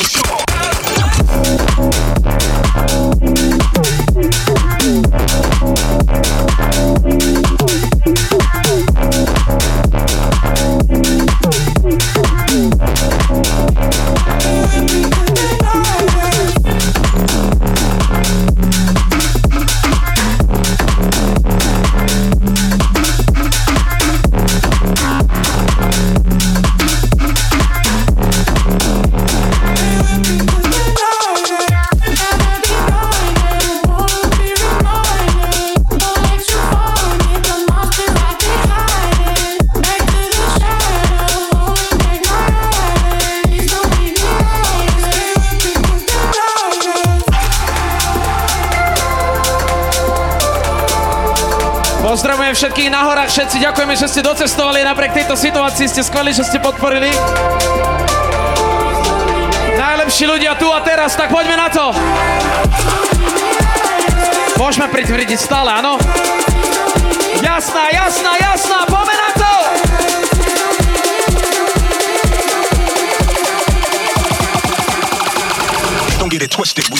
všetkých 52.59 52.91
na 52.91 53.07
horách, 53.07 53.31
všetci 53.31 53.63
ďakujeme, 53.63 53.95
že 53.95 54.11
ste 54.11 54.19
docestovali 54.19 54.83
napriek 54.83 55.15
tejto 55.15 55.39
situácii, 55.39 55.87
ste 55.87 56.03
skvelí, 56.03 56.35
že 56.35 56.43
ste 56.43 56.59
podporili. 56.59 57.07
Najlepší 59.79 60.27
ľudia 60.27 60.59
tu 60.59 60.67
a 60.67 60.83
teraz, 60.83 61.15
tak 61.15 61.31
poďme 61.31 61.55
na 61.55 61.71
to. 61.71 61.95
Môžeme 64.59 64.91
pritvrdiť 64.91 65.39
stále, 65.39 65.71
áno? 65.71 66.03
Jasná, 67.39 67.95
jasná, 67.95 68.35
jasná, 68.43 68.79
poďme 68.91 69.15
na 69.15 69.31
to! 69.39 69.53
Don't 76.19 76.27
get 76.27 76.43
it 76.43 76.51
twisted. 76.51 76.91
We 76.91 76.99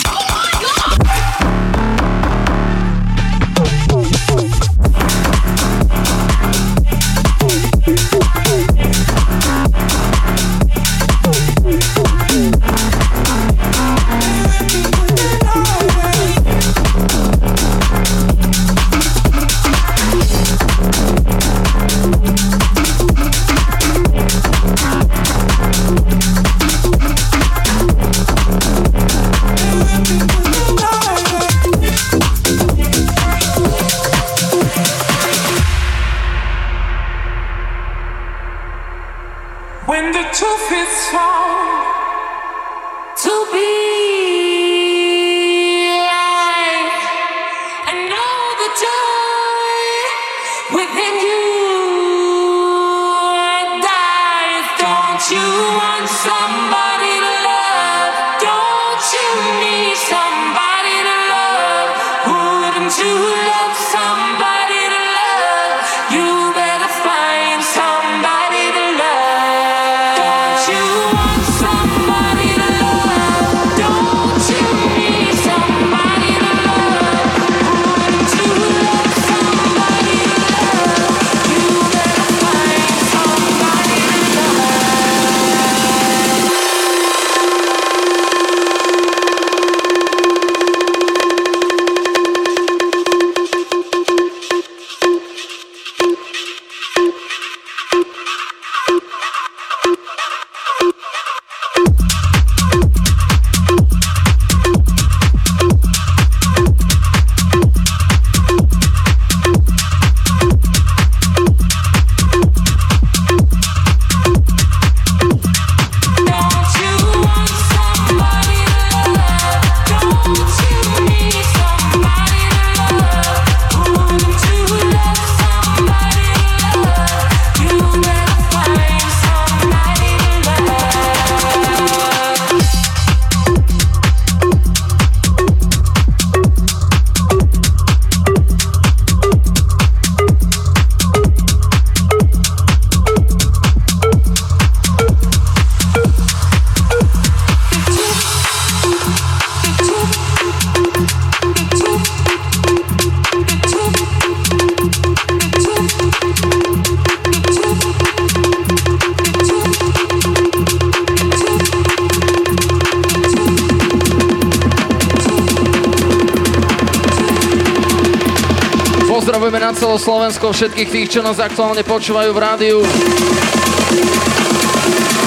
Slovensko 170.39 170.55
všetkých 170.55 170.91
tých, 170.95 171.07
čo 171.11 171.19
nás 171.19 171.35
aktuálne 171.35 171.83
počúvajú 171.83 172.31
v 172.31 172.39
rádiu. 172.39 172.79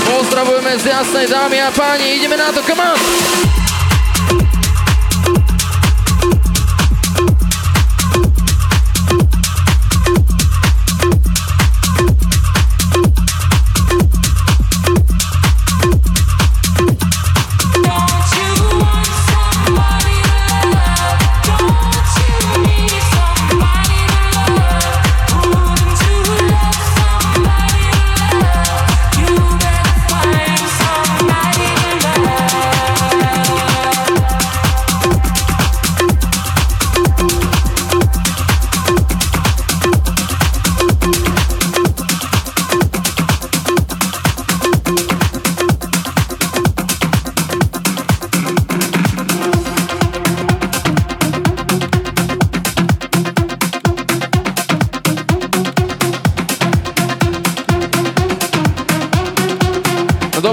Pozdravujeme 0.08 0.72
z 0.80 0.88
jasnej 0.88 1.28
dámy 1.28 1.60
a 1.60 1.68
páni, 1.68 2.16
ideme 2.16 2.40
na 2.40 2.48
to, 2.48 2.64
come 2.64 2.80
on! 2.80 3.61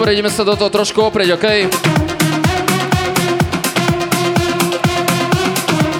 Dobre, 0.09 0.25
ideme 0.25 0.33
sa 0.33 0.41
do 0.41 0.57
toho 0.57 0.73
trošku 0.73 1.05
oprieť, 1.05 1.37
OK? 1.37 1.69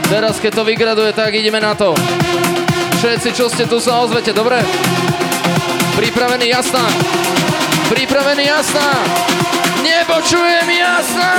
Teraz, 0.10 0.42
keď 0.42 0.52
to 0.58 0.64
vygraduje, 0.66 1.14
tak 1.14 1.38
ideme 1.38 1.62
na 1.62 1.78
to. 1.78 1.94
Všetci, 2.98 3.38
čo 3.38 3.46
ste 3.54 3.70
tu, 3.70 3.78
sa 3.78 4.02
ozvete, 4.02 4.34
dobre? 4.34 4.66
Pripravený, 5.94 6.50
jasná. 6.50 6.90
Pripravený, 7.94 8.50
jasná. 8.50 8.98
Nepočujem, 9.86 10.66
jasná. 10.74 11.34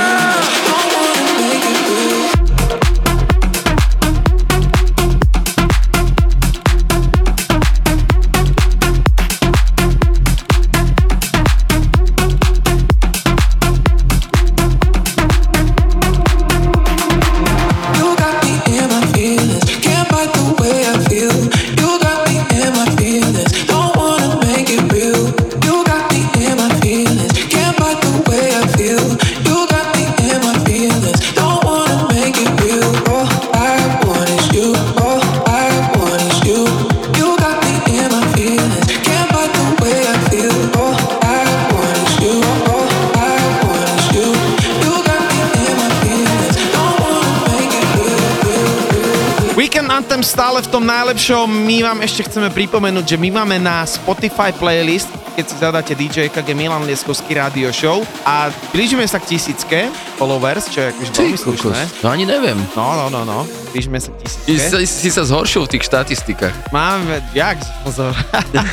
Stále 50.61 50.77
v 50.77 50.77
tom 50.77 50.85
najlepšom. 50.93 51.47
My 51.65 51.81
vám 51.81 52.05
ešte 52.05 52.21
chceme 52.29 52.53
pripomenúť, 52.53 53.01
že 53.01 53.17
my 53.17 53.33
máme 53.33 53.57
na 53.57 53.81
Spotify 53.81 54.53
playlist, 54.53 55.09
keď 55.33 55.45
si 55.49 55.55
zadáte 55.57 55.97
DJ 55.97 56.29
KG 56.29 56.53
Milan 56.53 56.85
Lieskovský 56.85 57.33
Radio 57.33 57.73
Show 57.73 58.05
a 58.21 58.53
blížime 58.69 59.01
sa 59.09 59.17
k 59.17 59.33
tisícke 59.33 59.89
followers, 60.21 60.69
čo 60.69 60.85
je 60.85 60.93
Ty 61.09 61.33
veľmi 61.33 61.39
slušné. 61.41 62.05
no 62.05 62.13
ani 62.13 62.29
neviem. 62.29 62.61
No, 62.77 62.93
no, 62.93 63.09
no, 63.09 63.25
no. 63.25 63.41
Blížime 63.73 63.97
sa 63.97 64.13
k 64.13 64.21
Si, 64.29 64.37
tisícke. 64.45 64.85
si, 64.85 65.07
si 65.07 65.09
sa 65.09 65.23
zhoršil 65.25 65.65
v 65.67 65.69
tých 65.77 65.83
štatistikách. 65.87 66.55
Máme, 66.73 67.21
jak? 67.33 67.61
Pozor. 67.83 68.13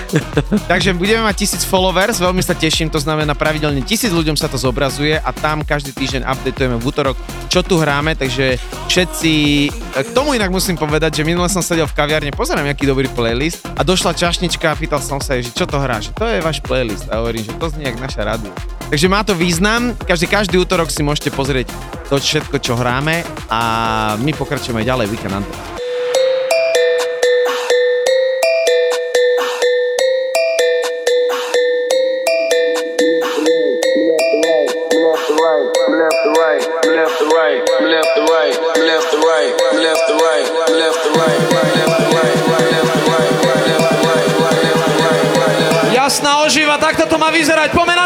Takže 0.70 0.94
budeme 0.96 1.24
mať 1.26 1.34
tisíc 1.44 1.62
followers, 1.64 2.20
veľmi 2.20 2.40
sa 2.44 2.56
teším, 2.56 2.88
to 2.88 3.00
znamená 3.00 3.32
pravidelne 3.36 3.84
tisíc 3.84 4.10
ľuďom 4.10 4.36
sa 4.38 4.48
to 4.48 4.56
zobrazuje 4.56 5.16
a 5.18 5.30
tam 5.34 5.62
každý 5.62 5.92
týždeň 5.92 6.24
updateujeme 6.24 6.76
v 6.80 6.84
útorok, 6.84 7.16
čo 7.52 7.60
tu 7.60 7.76
hráme, 7.80 8.16
takže 8.16 8.56
všetci... 8.88 9.32
K 9.98 10.10
tomu 10.14 10.34
inak 10.34 10.52
musím 10.52 10.78
povedať, 10.78 11.20
že 11.20 11.26
minule 11.26 11.48
som 11.50 11.60
sedel 11.60 11.86
v 11.86 11.94
kaviarne, 11.96 12.30
pozerám, 12.32 12.68
aký 12.68 12.88
dobrý 12.88 13.10
playlist 13.12 13.64
a 13.76 13.84
došla 13.84 14.14
čašnička 14.14 14.72
a 14.72 14.78
pýtal 14.78 15.02
som 15.02 15.20
sa 15.20 15.36
jej, 15.36 15.48
že 15.48 15.52
čo 15.54 15.66
to 15.66 15.78
hrá, 15.78 16.00
že 16.00 16.14
to 16.14 16.24
je 16.24 16.38
váš 16.40 16.62
playlist 16.64 17.10
a 17.12 17.20
hovorím, 17.20 17.44
že 17.44 17.52
to 17.56 17.66
znie 17.72 17.88
jak 17.90 17.98
naša 18.00 18.22
rádio. 18.24 18.52
Takže 18.88 19.06
má 19.08 19.20
to 19.20 19.36
význam, 19.36 19.92
každý, 20.08 20.24
každý 20.24 20.56
útorok 20.56 20.88
si 20.88 21.04
môžete 21.04 21.28
pozrieť 21.28 21.68
to 22.08 22.16
všetko, 22.16 22.56
čo 22.56 22.72
hráme 22.72 23.20
a 23.52 23.60
my 24.16 24.32
pokračujeme 24.32 24.80
ďalej 24.80 25.12
Weekend 25.12 25.44
Anthem. 25.44 25.67
To 47.18 47.26
má 47.26 47.34
vyzerať. 47.34 47.74
Poďme 47.74 47.97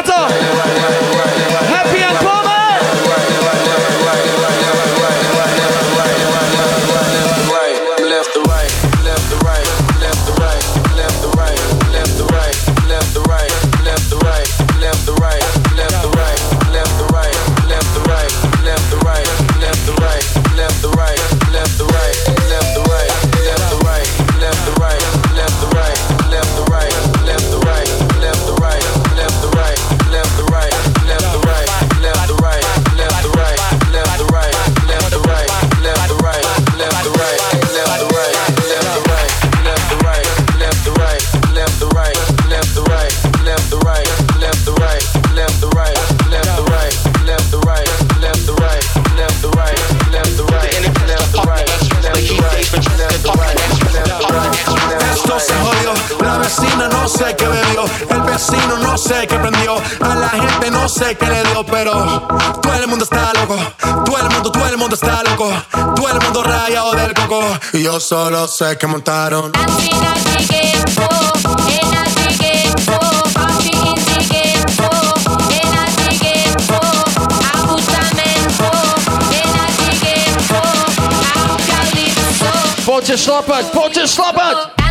sé 59.23 59.29
qué 59.29 59.37
prendió. 59.37 59.77
A 60.01 60.15
la 60.15 60.29
gente 60.29 60.71
no 60.71 60.89
sé 60.89 61.17
qué 61.17 61.27
le 61.27 61.43
dio, 61.45 61.65
pero 61.67 62.27
todo 62.61 62.75
el 62.75 62.87
mundo 62.89 63.05
está 63.05 63.33
loco. 63.35 63.57
Todo 64.05 64.19
el 64.19 64.31
mundo, 64.31 64.53
todo 64.53 64.67
el 64.67 64.77
mundo 64.77 64.95
está 64.95 65.23
loco. 65.23 65.51
Todo 65.71 66.09
el 66.09 66.21
mundo 66.21 66.43
rayado 66.43 66.93
del 66.93 67.15
coco. 67.15 67.43
Y 67.73 67.83
yo 67.83 68.01
solo 68.01 68.49
sé 68.49 68.77
que 68.79 68.87
montaron. 68.87 69.53
Oh, 84.05 84.82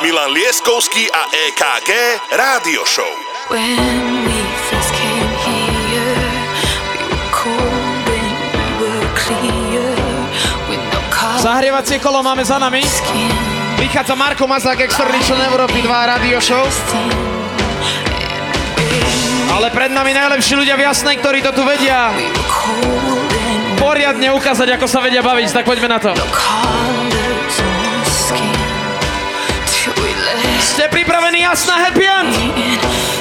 Milan 0.00 0.32
Lieskovský 0.32 1.12
a 1.12 1.28
EKG 1.28 1.90
Rádio 2.32 2.88
Show. 2.88 3.12
When 3.52 3.76
we 4.24 4.40
first 4.72 4.96
came 4.96 5.32
here, 5.44 6.16
we 6.96 7.04
were 7.04 7.28
cold 7.36 8.06
and 8.08 8.32
we 8.56 8.64
were 8.80 9.08
clear. 9.12 9.84
With 10.72 10.80
no. 10.88 11.00
Zahrievacie 11.44 12.00
kolo 12.00 12.24
máme 12.24 12.40
za 12.48 12.56
nami. 12.56 12.80
Prichádza 13.76 14.16
Marko 14.16 14.48
Mazák, 14.48 14.80
externý 14.80 15.20
člen 15.20 15.44
Európy 15.52 15.84
2 15.84 15.92
Radio 16.16 16.40
Show. 16.40 16.64
Ale 19.52 19.68
pred 19.68 19.92
nami 19.92 20.16
najlepší 20.16 20.56
ľudia 20.56 20.80
v 20.80 20.88
Jasnej, 20.88 21.20
ktorí 21.20 21.44
to 21.44 21.52
tu 21.52 21.60
vedia 21.60 22.08
poriadne 23.76 24.32
ukázať, 24.32 24.80
ako 24.80 24.86
sa 24.88 25.04
vedia 25.04 25.20
baviť, 25.20 25.60
tak 25.60 25.64
poďme 25.68 25.88
na 25.92 26.00
to. 26.00 26.12
Ste 30.60 30.88
pripravení, 30.88 31.40
Jasná 31.40 31.74
Happy 31.76 32.04
End? 32.08 33.19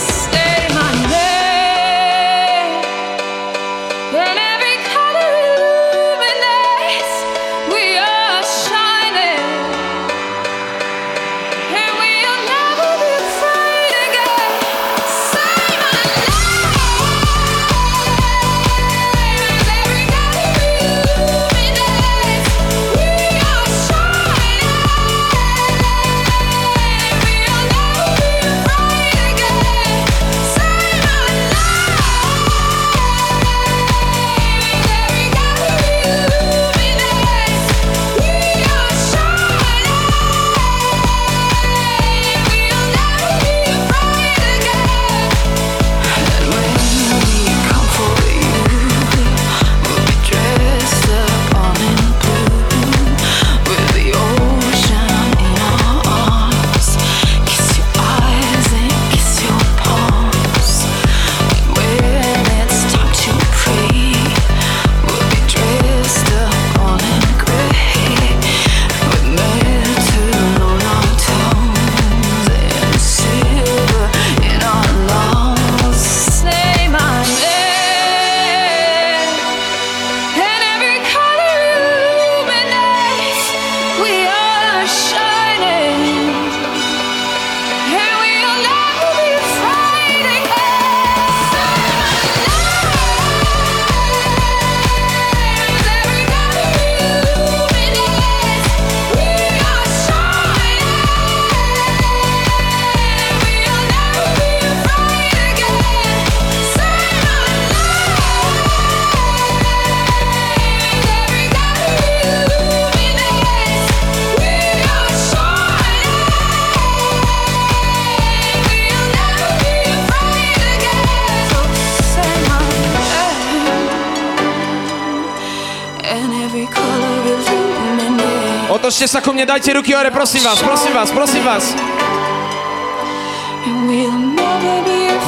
Otočte 128.99 129.15
sa 129.15 129.23
ku 129.23 129.31
mne, 129.31 129.47
dajte 129.47 129.71
ruky 129.79 129.95
hore, 129.95 130.11
prosím 130.11 130.43
vás, 130.43 130.59
prosím 130.59 130.91
vás, 130.91 131.07
prosím 131.07 131.39
vás. 131.47 131.71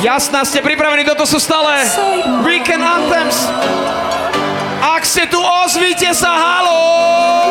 Jasná, 0.03 0.43
ste 0.43 0.59
pripravení, 0.59 1.07
toto 1.07 1.23
sú 1.23 1.39
stále 1.39 1.79
Weekend 2.43 2.83
Anthems. 2.83 3.47
Ak 4.83 5.07
ste 5.07 5.23
tu, 5.31 5.39
ozvite 5.39 6.11
sa, 6.11 6.35
halo! 6.35 7.50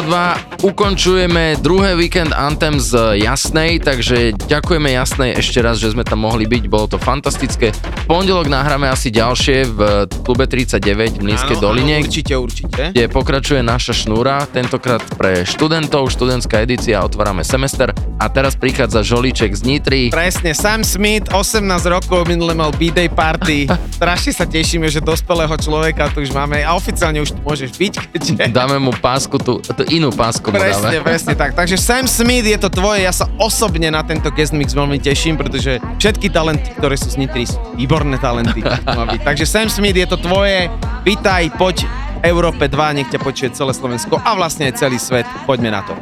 2 0.00 0.64
ukončujeme 0.64 1.60
druhé 1.60 1.92
Weekend 1.98 2.32
Anthem 2.32 2.80
z 2.80 3.18
Jasnej, 3.20 3.76
takže 3.82 4.32
ďakujeme 4.48 4.88
Jasnej 4.94 5.36
ešte 5.36 5.60
raz, 5.60 5.76
že 5.76 5.92
sme 5.92 6.00
tam 6.00 6.24
mohli 6.24 6.48
byť, 6.48 6.64
bolo 6.70 6.88
to 6.88 6.96
fantastické. 6.96 7.76
V 7.76 8.06
pondelok 8.08 8.48
nahráme 8.48 8.88
asi 8.88 9.12
ďalšie 9.12 9.68
v 9.68 9.80
klube 10.24 10.48
39 10.48 11.20
v 11.20 11.22
Mlínskej 11.28 11.56
doline, 11.60 12.00
áno, 12.00 12.08
určite, 12.08 12.34
určite. 12.38 12.82
kde 12.96 13.04
pokračuje 13.12 13.60
naša 13.60 13.92
šnúra, 13.92 14.48
tentokrát 14.48 15.04
pre 15.20 15.44
študentov, 15.44 16.08
študentská 16.08 16.64
edícia, 16.64 17.04
otvárame 17.04 17.44
semester 17.44 17.92
a 18.16 18.26
teraz 18.32 18.56
prichádza 18.56 19.04
Žolíček 19.04 19.52
z 19.52 19.62
Nitry. 19.66 20.02
Presne, 20.08 20.56
Sam 20.56 20.80
Smith, 20.86 21.28
18 21.34 21.60
rokov, 21.90 22.24
minule 22.24 22.56
mal 22.56 22.72
B-Day 22.72 23.12
party. 23.12 23.68
Strašne 24.02 24.34
sa 24.34 24.50
tešíme, 24.50 24.90
že 24.90 24.98
dospelého 24.98 25.54
človeka 25.62 26.10
tu 26.10 26.26
už 26.26 26.34
máme 26.34 26.58
a 26.66 26.74
oficiálne 26.74 27.22
už 27.22 27.38
tu 27.38 27.40
môžeš 27.46 27.70
byť, 27.70 27.94
keďže... 28.10 28.34
Dáme 28.50 28.82
mu 28.82 28.90
pásku, 28.90 29.38
tú, 29.38 29.62
tú 29.62 29.86
inú 29.94 30.10
pásku 30.10 30.42
mu 30.50 30.58
Presne, 30.58 30.98
dáme. 30.98 31.06
presne 31.06 31.38
tak. 31.38 31.54
Takže 31.54 31.78
Sam 31.78 32.10
Smith 32.10 32.42
je 32.42 32.58
to 32.58 32.66
tvoje, 32.66 33.06
ja 33.06 33.14
sa 33.14 33.30
osobne 33.38 33.94
na 33.94 34.02
tento 34.02 34.26
guest 34.34 34.58
mix 34.58 34.74
veľmi 34.74 34.98
teším, 34.98 35.38
pretože 35.38 35.78
všetky 36.02 36.34
talenty, 36.34 36.74
ktoré 36.82 36.98
sú 36.98 37.14
z 37.14 37.22
Nitry, 37.22 37.46
sú 37.46 37.62
výborné 37.78 38.18
talenty. 38.18 38.66
Takže 39.30 39.46
Sam 39.46 39.70
Smith 39.70 39.94
je 39.94 40.10
to 40.10 40.18
tvoje, 40.18 40.66
vítaj, 41.06 41.54
poď 41.54 41.86
Európe 42.26 42.66
2, 42.66 42.98
nech 42.98 43.06
ťa 43.06 43.22
počuje 43.22 43.54
celé 43.54 43.70
Slovensko 43.70 44.18
a 44.18 44.34
vlastne 44.34 44.66
aj 44.66 44.82
celý 44.82 44.98
svet. 44.98 45.30
Poďme 45.46 45.78
na 45.78 45.86
to. 45.86 45.94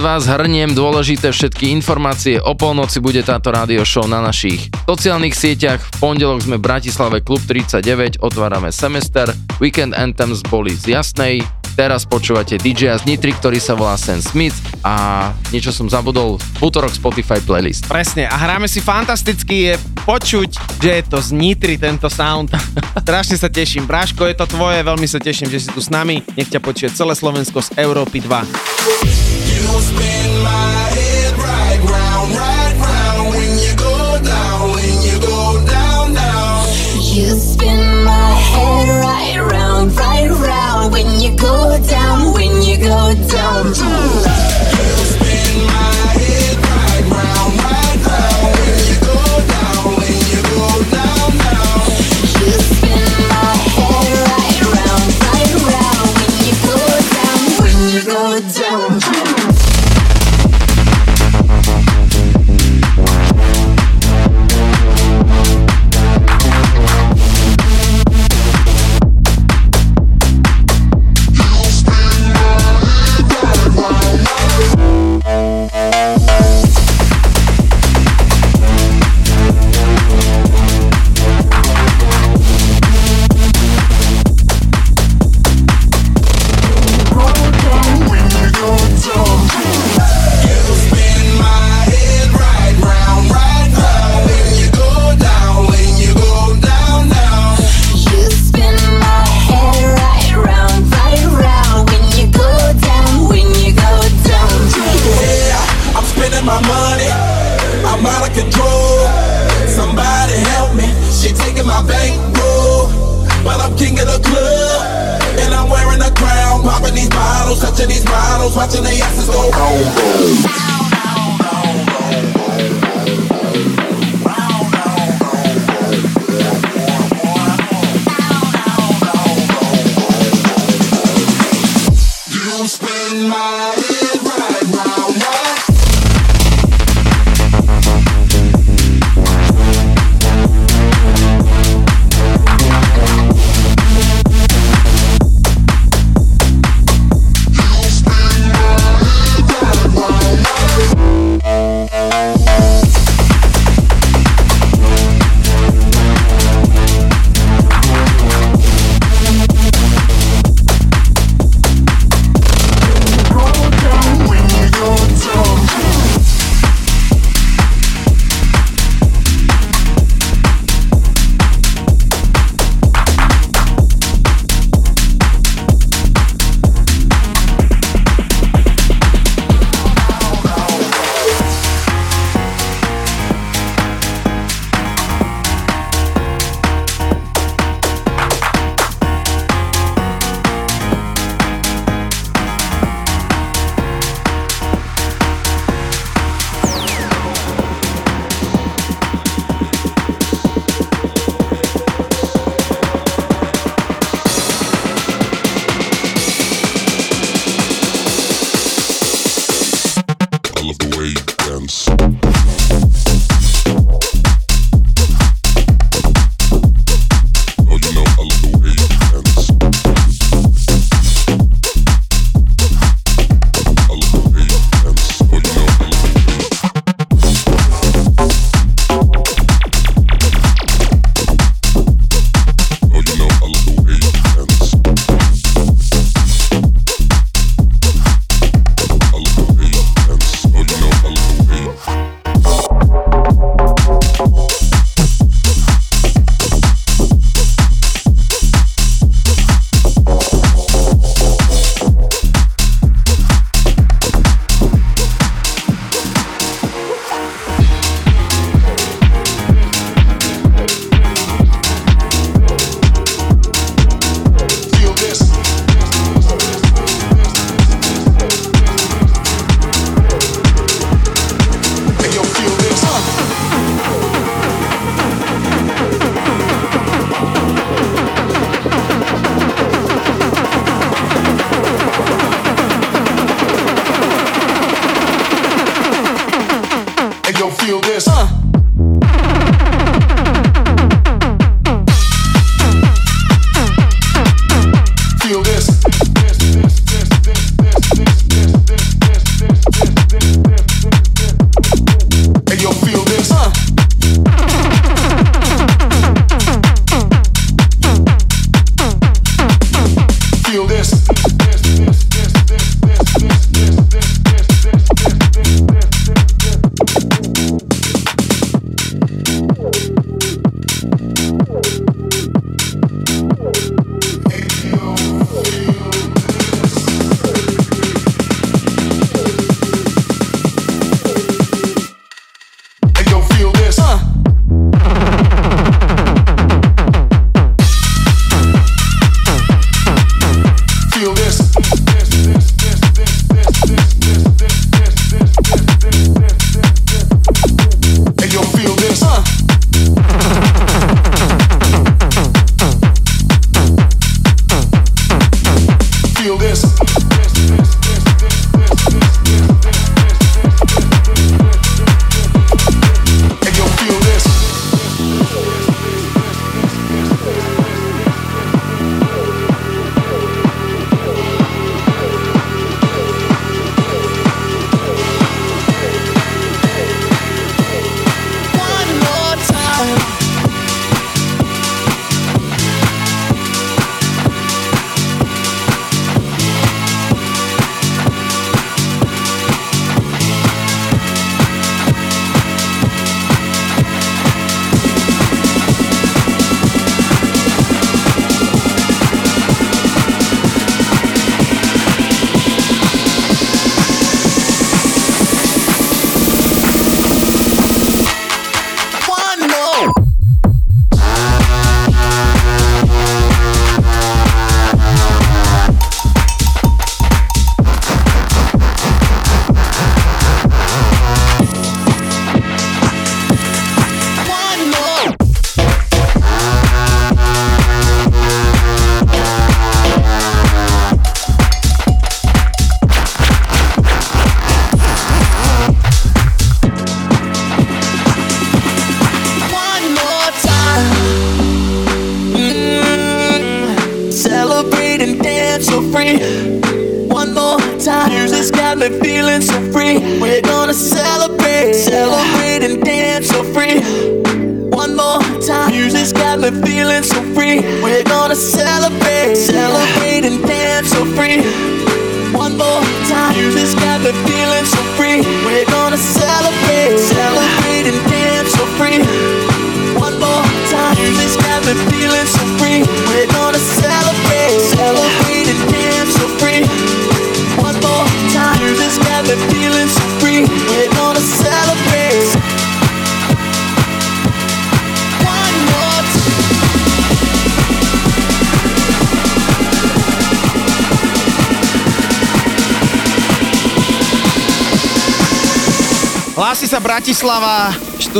rád 0.00 0.24
vás 0.24 0.32
hrniem 0.32 0.72
dôležité 0.72 1.28
všetky 1.28 1.68
informácie. 1.76 2.40
O 2.40 2.56
polnoci 2.56 3.04
bude 3.04 3.20
táto 3.20 3.52
rádio 3.52 3.84
show 3.84 4.08
na 4.08 4.24
našich 4.24 4.72
sociálnych 4.88 5.36
sieťach. 5.36 5.76
V 5.76 5.92
pondelok 6.00 6.40
sme 6.40 6.56
v 6.56 6.64
Bratislave 6.64 7.20
Klub 7.20 7.44
39, 7.44 8.24
otvárame 8.24 8.72
semester. 8.72 9.28
Weekend 9.60 9.92
Anthems 9.92 10.40
boli 10.48 10.72
z 10.72 10.96
Jasnej, 10.96 11.44
Teraz 11.76 12.08
počúvate 12.08 12.56
DJ 12.56 12.96
z 12.96 13.04
Nitry, 13.06 13.36
ktorý 13.36 13.60
sa 13.60 13.76
volá 13.76 13.94
Sam 14.00 14.24
Smith 14.24 14.56
a 14.82 15.30
niečo 15.52 15.70
som 15.70 15.86
zabudol, 15.86 16.40
útorok 16.60 16.92
Spotify 16.92 17.38
playlist. 17.40 17.86
Presne 17.86 18.26
a 18.26 18.36
hráme 18.36 18.66
si 18.66 18.82
fantasticky, 18.82 19.70
je 19.70 19.74
počuť, 20.02 20.80
že 20.82 20.90
je 20.98 21.02
to 21.06 21.22
z 21.22 21.30
Nitry 21.30 21.76
tento 21.76 22.10
sound. 22.10 22.52
Strašne 23.04 23.36
sa 23.38 23.52
teším, 23.52 23.84
Bráško 23.84 24.28
je 24.28 24.36
to 24.36 24.48
tvoje, 24.50 24.82
veľmi 24.82 25.06
sa 25.08 25.22
teším, 25.22 25.48
že 25.52 25.62
si 25.62 25.68
tu 25.70 25.80
s 25.80 25.92
nami, 25.92 26.24
nech 26.34 26.48
ťa 26.48 26.60
počuje 26.60 26.90
celé 26.90 27.14
Slovensko 27.14 27.62
z 27.62 27.76
Európy 27.78 28.18
2. 28.24 29.19
You 29.60 29.78
spin 29.80 30.42
my 30.42 30.72
head 30.96 31.36
right 31.36 31.80
round, 31.84 32.32
right 32.32 32.76
round 32.80 33.28
when 33.28 33.58
you 33.58 33.76
go 33.76 34.18
down, 34.24 34.70
when 34.72 35.02
you 35.02 35.20
go 35.20 35.64
down, 35.66 36.14
down. 36.14 36.66
You 36.96 37.38
spin 37.38 38.02
my 38.02 38.30
head 38.52 38.88
right 39.04 39.52
round, 39.52 39.94
right 39.96 40.30
round 40.30 40.92
when 40.92 41.20
you 41.20 41.36
go 41.36 41.78
down, 41.86 42.32
when 42.32 42.62
you 42.62 42.78
go 42.78 43.14
down, 43.28 43.72
down. 43.74 44.49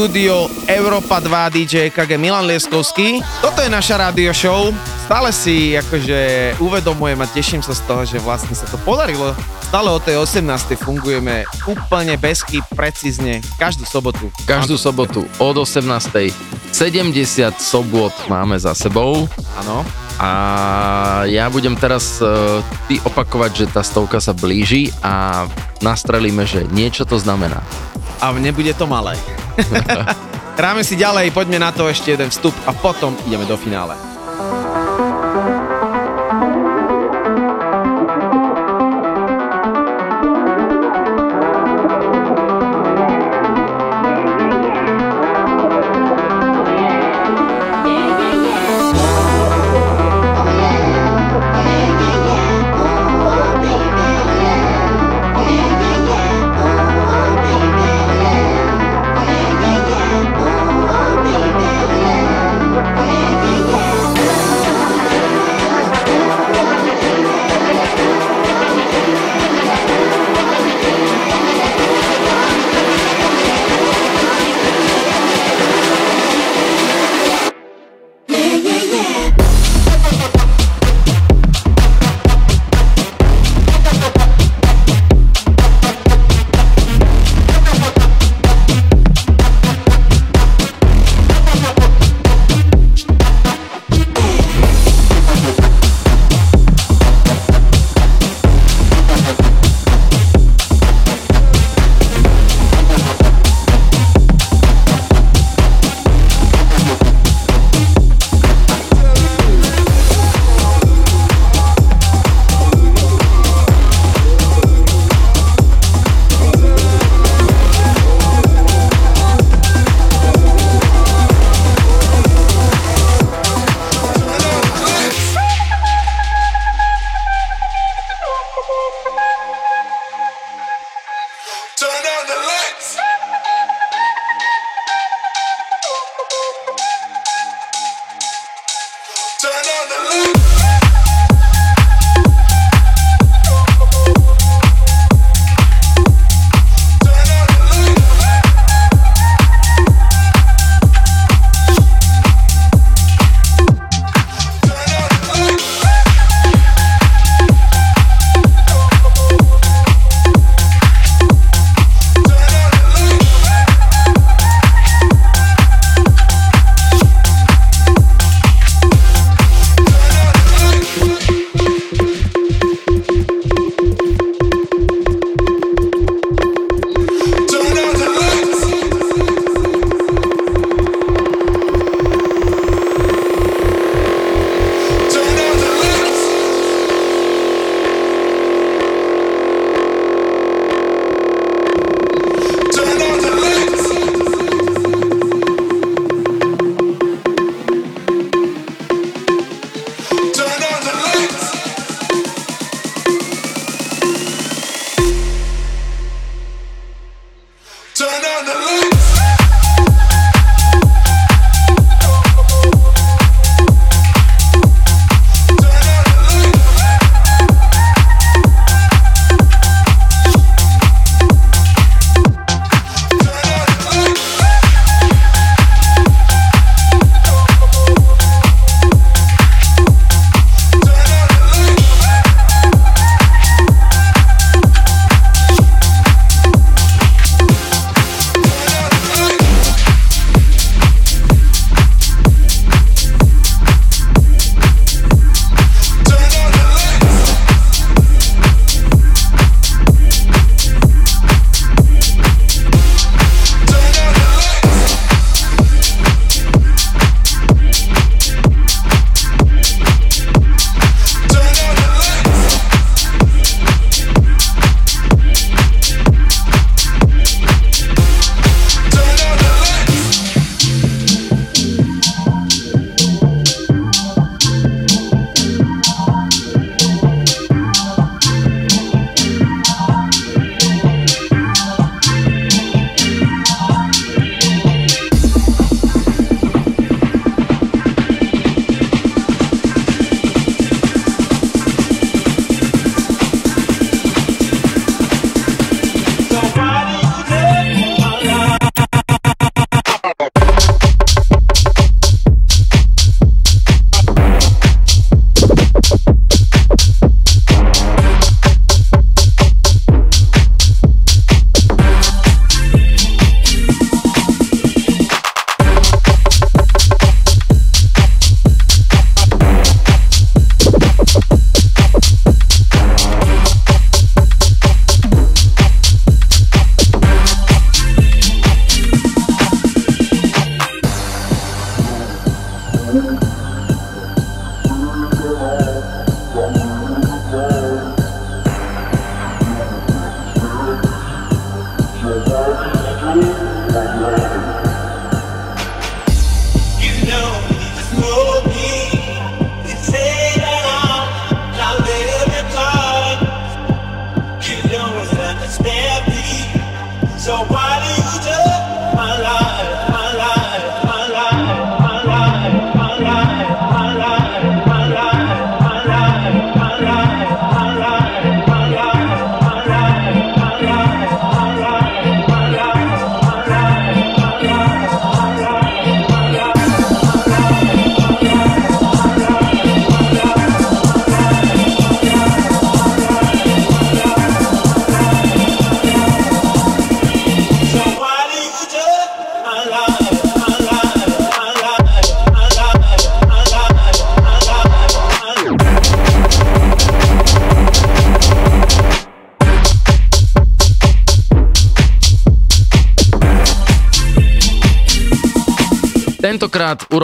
Štúdio 0.01 0.49
Európa 0.65 1.21
2 1.21 1.29
DJ 1.61 1.93
KG 1.93 2.17
Milan 2.17 2.49
Lieskovský. 2.49 3.21
Toto 3.45 3.61
je 3.61 3.69
naša 3.69 4.09
rádio 4.09 4.33
show. 4.33 4.73
Stále 5.05 5.29
si 5.29 5.77
akože 5.77 6.57
uvedomujem 6.57 7.21
a 7.21 7.29
teším 7.29 7.61
sa 7.61 7.77
z 7.77 7.85
toho, 7.85 8.09
že 8.09 8.17
vlastne 8.17 8.57
sa 8.57 8.65
to 8.65 8.81
podarilo. 8.81 9.37
Stále 9.61 9.93
o 9.93 10.01
tej 10.01 10.25
18. 10.25 10.73
fungujeme 10.81 11.45
úplne 11.69 12.17
bez 12.17 12.41
chyb, 12.49 12.65
precízne, 12.73 13.45
každú 13.61 13.85
sobotu. 13.85 14.33
Každú 14.49 14.81
sobotu 14.81 15.29
od 15.37 15.69
18. 15.69 15.85
70 15.85 17.61
sobot 17.61 18.17
máme 18.25 18.57
za 18.57 18.73
sebou. 18.73 19.29
Áno. 19.61 19.85
A 20.17 21.29
ja 21.29 21.53
budem 21.53 21.77
teraz 21.77 22.25
uh, 22.25 22.65
ty 22.89 22.97
opakovať, 23.05 23.51
že 23.53 23.67
tá 23.69 23.85
stovka 23.85 24.17
sa 24.17 24.33
blíži 24.33 24.97
a 25.05 25.45
nastrelíme, 25.85 26.49
že 26.49 26.65
niečo 26.73 27.05
to 27.05 27.21
znamená. 27.21 27.61
A 28.25 28.33
nebude 28.33 28.73
to 28.73 28.89
malé. 28.89 29.21
Hráme 30.61 30.85
si 30.85 30.99
ďalej, 30.99 31.33
poďme 31.33 31.57
na 31.57 31.73
to 31.73 31.89
ešte 31.89 32.13
jeden 32.13 32.29
vstup 32.29 32.53
a 32.69 32.77
potom 32.77 33.17
ideme 33.25 33.49
do 33.49 33.57
finále. 33.57 34.10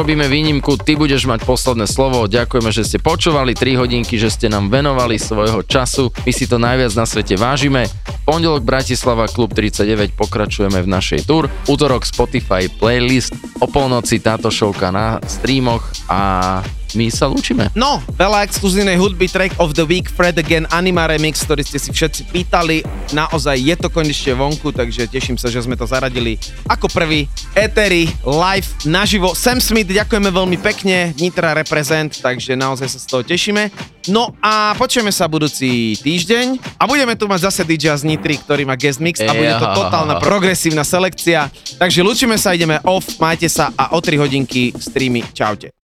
Urobíme 0.06 0.30
výnimku, 0.30 0.78
ty 0.78 0.94
budeš 0.94 1.26
mať 1.26 1.42
posledné 1.42 1.90
slovo. 1.90 2.30
Ďakujeme, 2.30 2.70
že 2.70 2.86
ste 2.86 3.02
počúvali 3.02 3.58
3 3.58 3.74
hodinky, 3.74 4.22
že 4.22 4.30
ste 4.30 4.46
nám 4.46 4.70
venovali 4.70 5.18
svojho 5.18 5.66
času. 5.66 6.14
My 6.22 6.30
si 6.30 6.46
to 6.46 6.62
najviac 6.62 6.94
na 6.94 7.02
svete 7.02 7.34
vážime. 7.34 7.90
Pondelok 8.22 8.62
Bratislava 8.62 9.26
Klub 9.26 9.50
39 9.50 10.14
pokračujeme 10.14 10.78
v 10.78 10.86
našej 10.86 11.26
tour. 11.26 11.50
Útorok 11.66 12.06
Spotify 12.06 12.70
playlist. 12.70 13.34
O 13.58 13.66
polnoci 13.66 14.22
táto 14.22 14.46
showka 14.46 14.94
na 14.94 15.18
streamoch 15.26 15.82
a 16.06 16.62
my 16.94 17.10
sa 17.10 17.26
lúčime. 17.26 17.68
No, 17.74 17.98
veľa 18.14 18.46
exkluzívnej 18.46 18.94
hudby, 18.94 19.26
track 19.26 19.58
of 19.58 19.74
the 19.74 19.82
week, 19.82 20.06
Fred 20.06 20.38
Again, 20.38 20.70
Anima 20.70 21.10
Remix, 21.10 21.42
ktorý 21.42 21.66
ste 21.66 21.82
si 21.82 21.90
všetci 21.90 22.30
pýtali. 22.30 22.86
Naozaj 23.10 23.58
je 23.58 23.74
to 23.74 23.90
konečne 23.90 24.38
vonku, 24.38 24.70
takže 24.70 25.10
teším 25.10 25.34
sa, 25.34 25.50
že 25.50 25.66
sme 25.66 25.74
to 25.74 25.84
zaradili 25.84 26.38
ako 26.70 26.86
prvý. 26.94 27.26
Etery, 27.56 28.04
live, 28.20 28.68
naživo. 28.84 29.32
Sam 29.32 29.64
Smith, 29.64 29.88
ďakujeme 29.88 30.28
veľmi 30.28 30.60
pekne, 30.60 31.16
Nitra 31.16 31.56
reprezent, 31.56 32.20
takže 32.20 32.52
naozaj 32.52 32.84
sa 32.84 33.00
z 33.00 33.06
toho 33.08 33.24
tešíme. 33.24 33.72
No 34.12 34.36
a 34.44 34.76
počujeme 34.76 35.08
sa 35.08 35.24
budúci 35.24 35.96
týždeň 36.04 36.76
a 36.76 36.84
budeme 36.84 37.16
tu 37.16 37.24
mať 37.24 37.48
zase 37.48 37.64
DJ 37.64 37.96
z 37.96 38.04
Nitry, 38.04 38.36
ktorý 38.44 38.68
má 38.68 38.76
guest 38.76 39.00
mix 39.00 39.24
a 39.24 39.32
bude 39.32 39.56
to 39.56 39.66
totálna 39.72 40.20
progresívna 40.20 40.84
selekcia. 40.84 41.48
Takže 41.80 42.04
lúčime 42.04 42.36
sa, 42.36 42.52
ideme 42.52 42.76
off, 42.84 43.16
majte 43.16 43.48
sa 43.48 43.72
a 43.72 43.96
o 43.96 44.04
3 44.04 44.20
hodinky 44.20 44.76
streamy. 44.76 45.24
Čaute. 45.32 45.75